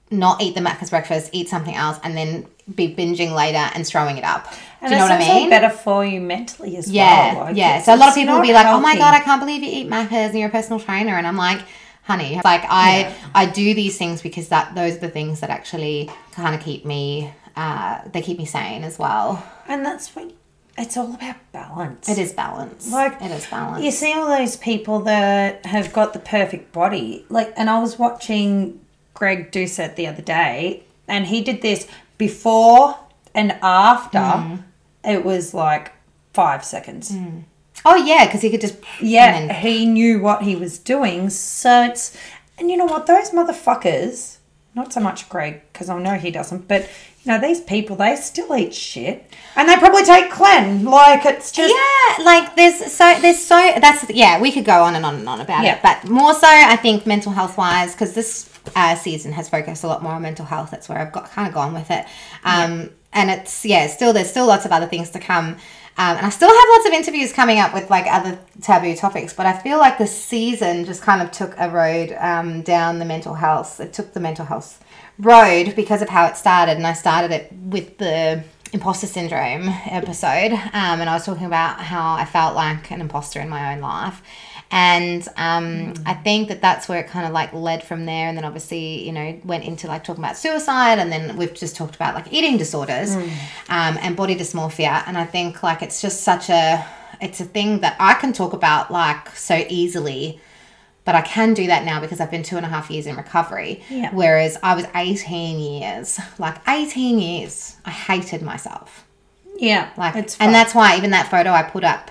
[0.10, 2.46] not eat the Macca's breakfast, eat something else, and then
[2.76, 4.48] be binging later and throwing it up.
[4.82, 5.50] And Do you know what I mean?
[5.50, 7.44] better for you mentally as Yeah, well.
[7.46, 7.82] Like, yeah.
[7.82, 9.70] So a lot of people will be like, "Oh my god, I can't believe you
[9.72, 11.62] eat Macca's and you're a personal trainer," and I'm like,
[12.04, 16.10] "Honey, like I I do these things because that those are the things that actually
[16.34, 19.44] kind of keep me uh, they keep me sane as well.
[19.68, 20.32] And that's what
[20.82, 22.10] it's all about balance.
[22.10, 22.92] It is balance.
[22.92, 23.84] Like, it is balance.
[23.84, 27.26] You see all those people that have got the perfect body.
[27.30, 28.80] Like, and I was watching
[29.14, 32.98] Greg Doucette the other day, and he did this before
[33.36, 34.18] and after.
[34.18, 34.64] Mm.
[35.04, 35.92] It was like
[36.34, 37.14] five seconds.
[37.84, 41.30] Oh yeah, because he could just Yeah, then- he knew what he was doing.
[41.30, 42.16] So it's,
[42.58, 43.08] and you know what?
[43.08, 44.38] Those motherfuckers,
[44.76, 46.88] not so much Greg, because I know he doesn't, but
[47.26, 49.32] know, these people, they still eat shit.
[49.56, 50.84] And they probably take Clen.
[50.86, 51.74] Like, it's just.
[51.74, 54.40] yeah, like there's so there's so that's yeah.
[54.42, 55.76] We could go on and on and on about Yeah.
[55.76, 59.84] it, but more so I think mental health wise because this uh, season has focused
[59.84, 60.72] a lot more on mental health.
[60.72, 62.06] That's where I've got kind of gone with it.
[62.44, 65.58] Um, and it's yeah, still there's still lots of other things to come.
[65.98, 69.34] Um, and I still have lots of interviews coming up with like other taboo topics,
[69.34, 73.06] but I feel like the season just kind of took a road um, down the
[73.06, 73.80] mental health.
[73.82, 74.82] It took the mental health
[75.22, 78.44] road because of how it started, and I started it with the
[78.74, 83.40] imposter syndrome episode, um, and I was talking about how I felt like an imposter
[83.40, 84.22] in my own life.
[84.74, 88.38] And um, I think that that's where it kind of like led from there, and
[88.38, 91.96] then obviously you know went into like talking about suicide, and then we've just talked
[91.96, 93.16] about like eating disorders
[93.70, 96.86] um, and body dysmorphia, and I think like it's just such a
[97.20, 100.40] it's a thing that I can talk about like so easily
[101.04, 103.16] But I can do that now because I've been two and a half years in
[103.16, 103.84] recovery.
[103.90, 104.12] Yeah.
[104.14, 109.06] Whereas I was 18 years, like 18 years, I hated myself.
[109.58, 112.10] Yeah, Like, it's and that's why even that photo I put up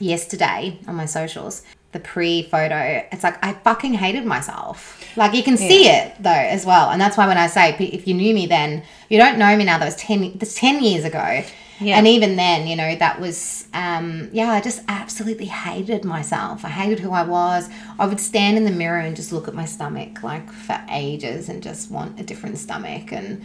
[0.00, 1.62] yesterday on my socials,
[1.92, 4.98] the pre photo, it's like I fucking hated myself.
[5.16, 8.08] Like you can see it though as well, and that's why when I say if
[8.08, 9.78] you knew me then, you don't know me now.
[9.78, 10.32] That was ten.
[10.38, 11.44] That's ten years ago.
[11.82, 11.98] Yeah.
[11.98, 16.64] And even then, you know, that was, um, yeah, I just absolutely hated myself.
[16.64, 17.68] I hated who I was.
[17.98, 21.48] I would stand in the mirror and just look at my stomach like for ages
[21.48, 23.12] and just want a different stomach.
[23.12, 23.42] And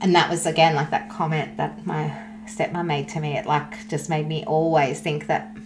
[0.00, 3.88] and that was again like that comment that my stepmom made to me it like
[3.88, 5.56] just made me always think that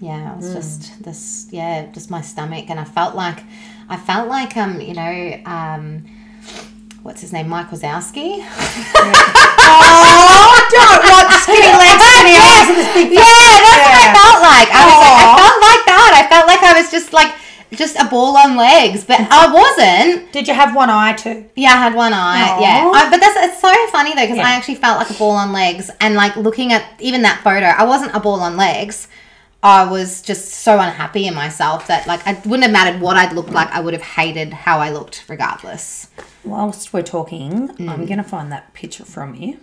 [0.00, 3.44] yeah it was just this yeah just my stomach and i felt like
[3.88, 6.04] i felt like um you know um
[7.02, 8.38] what's his name mike wazowski
[8.98, 13.08] oh, don't want skinny legs, skinny arms, and this big.
[13.12, 16.46] yeah that's what i felt like i was like, i felt like that i felt
[16.48, 17.32] like i was just like
[17.72, 21.48] just a ball on legs but i wasn't Did you have one eye too?
[21.56, 22.42] Yeah, I had one eye.
[22.42, 22.60] Aw.
[22.60, 24.46] Yeah, I, but that's it's so funny though because Yeah.
[24.46, 27.66] I actually felt like a ball on legs, and like looking at even that photo,
[27.66, 29.08] I wasn't a ball on legs.
[29.62, 33.32] I was just so unhappy in myself that like it wouldn't have mattered what I'd
[33.32, 33.68] looked like.
[33.72, 36.08] I would have hated how I looked regardless.
[36.44, 37.88] Whilst we're talking, Mm.
[37.90, 39.58] I'm going to find that picture from you.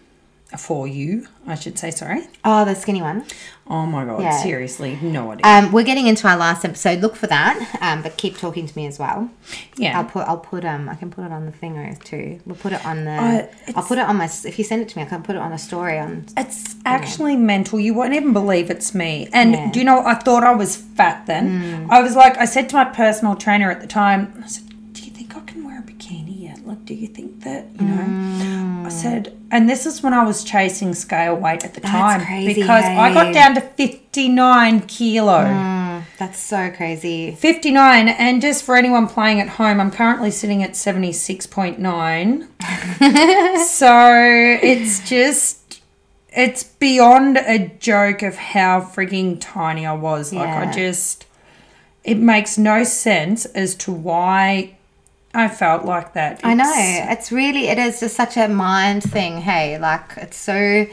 [0.59, 2.27] For you, I should say, sorry.
[2.45, 3.25] Oh, the skinny one.
[3.67, 4.37] Oh my god, Yeah.
[4.43, 5.45] seriously, no idea.
[5.45, 6.99] Um, we're getting into our last episode.
[7.01, 7.77] Look for that.
[7.81, 9.29] Um, but keep talking to me as well.
[9.77, 9.97] yeah.
[9.97, 12.39] I'll put I'll put um I can put it on the thinger too.
[12.45, 13.11] We'll put it on the.
[13.11, 14.25] Uh, I'll put it on my.
[14.45, 16.25] If you send it to me, I can put it on a story on.
[16.37, 17.79] It's actually mental.
[17.79, 19.27] You won't even believe it's me.
[19.33, 19.71] And Yeah.
[19.71, 21.87] do you know, I thought I was fat then.
[21.89, 25.03] I was like, I said to my personal trainer at the time, I said, Do
[25.03, 26.65] you think I can wear a bikini yet?
[26.67, 28.01] Like, do you think that, you know?
[28.01, 28.91] I mm.
[28.91, 32.25] said, and this is when I was chasing scale weight at the time.
[32.25, 35.45] crazy, because I got down to 59 kilo.
[35.45, 37.31] Mm, that's so crazy.
[37.31, 45.07] 59 and just for anyone playing at home i'm currently sitting at 76.9 so it's
[45.07, 45.81] just
[46.29, 51.25] it's beyond a joke of how freaking tiny i was like i just
[52.03, 54.75] it makes no sense as to why
[55.33, 56.63] i felt like that I know.
[56.69, 59.77] It's- It's really it is just such a mind thing, hey.
[59.79, 60.85] Like it's so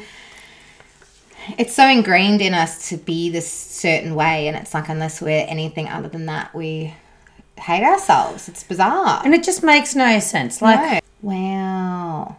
[1.58, 5.46] it's so ingrained in us to be this certain way and it's like unless we're
[5.48, 6.94] anything other than that we
[7.58, 8.48] hate ourselves.
[8.48, 9.20] It's bizarre.
[9.24, 11.00] and it just makes no sense like No.
[11.22, 12.36] Wow.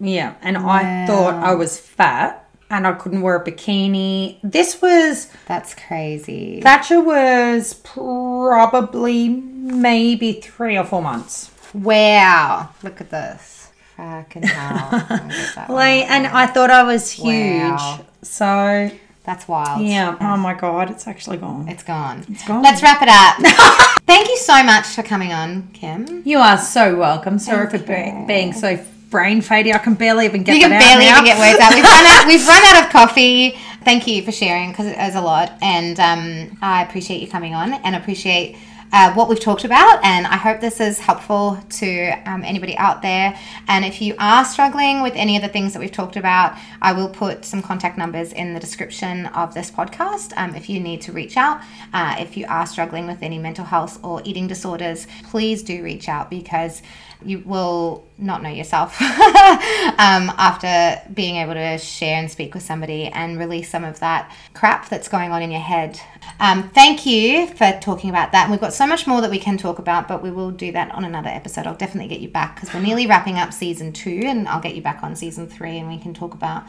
[0.00, 4.38] Yeah, and I thought I was fat and I couldn't wear a bikini.
[4.42, 6.60] This was That's crazy.
[6.60, 11.50] Thatcher was probably maybe three or four months.
[11.74, 12.68] wow.
[12.82, 13.70] Look at this.
[13.96, 14.88] Fucking hell.
[15.10, 16.26] Let me get that one Like, and.
[16.26, 17.62] I thought I was huge.
[17.72, 18.00] Wow.
[18.22, 18.90] So
[19.24, 19.84] That's wild.
[19.84, 20.16] yeah.
[20.20, 21.68] Oh my god, it's actually gone.
[21.68, 22.24] It's gone.
[22.28, 22.62] It's gone.
[22.62, 23.98] Let's wrap it up.
[24.06, 26.22] Thank you so much for coming on, Kim.
[26.24, 27.38] You are so welcome.
[27.38, 28.76] Sorry for be- being so
[29.10, 29.72] brain fadey.
[29.72, 31.74] I can barely even get You can that barely even get words out.
[31.74, 32.26] We've run out.
[32.26, 33.58] We've run out of coffee.
[33.84, 37.54] Thank you for sharing because it was a lot, and um, I appreciate you coming
[37.54, 38.56] on and appreciate.
[38.90, 43.02] Uh, what we've talked about, and I hope this is helpful to um, anybody out
[43.02, 43.38] there.
[43.66, 46.94] And if you are struggling with any of the things that we've talked about, I
[46.94, 51.02] will put some contact numbers in the description of this podcast um, if you need
[51.02, 51.60] to reach out.
[51.92, 56.08] Uh, if you are struggling with any mental health or eating disorders, please do reach
[56.08, 56.80] out because
[57.24, 63.06] you will not know yourself um, after being able to share and speak with somebody
[63.06, 66.00] and release some of that crap that's going on in your head.
[66.40, 68.50] Um, thank you for talking about that.
[68.50, 70.92] We've got so much more that we can talk about, but we will do that
[70.94, 71.66] on another episode.
[71.66, 74.76] I'll definitely get you back because we're nearly wrapping up season two, and I'll get
[74.76, 76.64] you back on season three, and we can talk about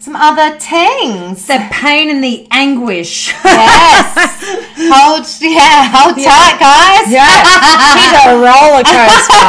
[0.00, 1.46] some other things.
[1.46, 3.28] The pain and the anguish.
[3.44, 4.14] Yes.
[4.90, 7.12] hold, yeah, hold tight, guys.
[7.12, 7.28] yeah,
[7.94, 9.46] she's a roller coaster.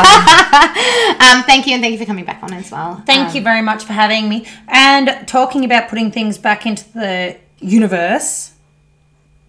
[1.21, 3.01] Um, thank you, and thank you for coming back on as well.
[3.05, 4.45] Thank Um, you very much for having me.
[4.67, 8.51] And talking about putting things back into the universe,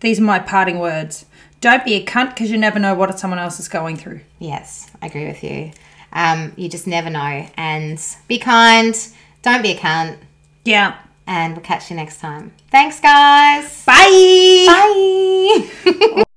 [0.01, 1.25] these are my parting words.
[1.61, 4.21] Don't be a cunt because you never know what someone else is going through.
[4.39, 5.73] Yes, I agree with you.
[6.13, 7.49] Um, you just never know.
[7.57, 7.99] And
[8.29, 8.95] be kind.
[9.43, 10.19] Don't be a cunt.
[10.65, 10.99] Yeah.
[11.27, 12.53] And we'll catch you next time.
[12.71, 13.85] Thanks, guys.
[13.85, 14.65] Bye.
[15.85, 16.25] Bye.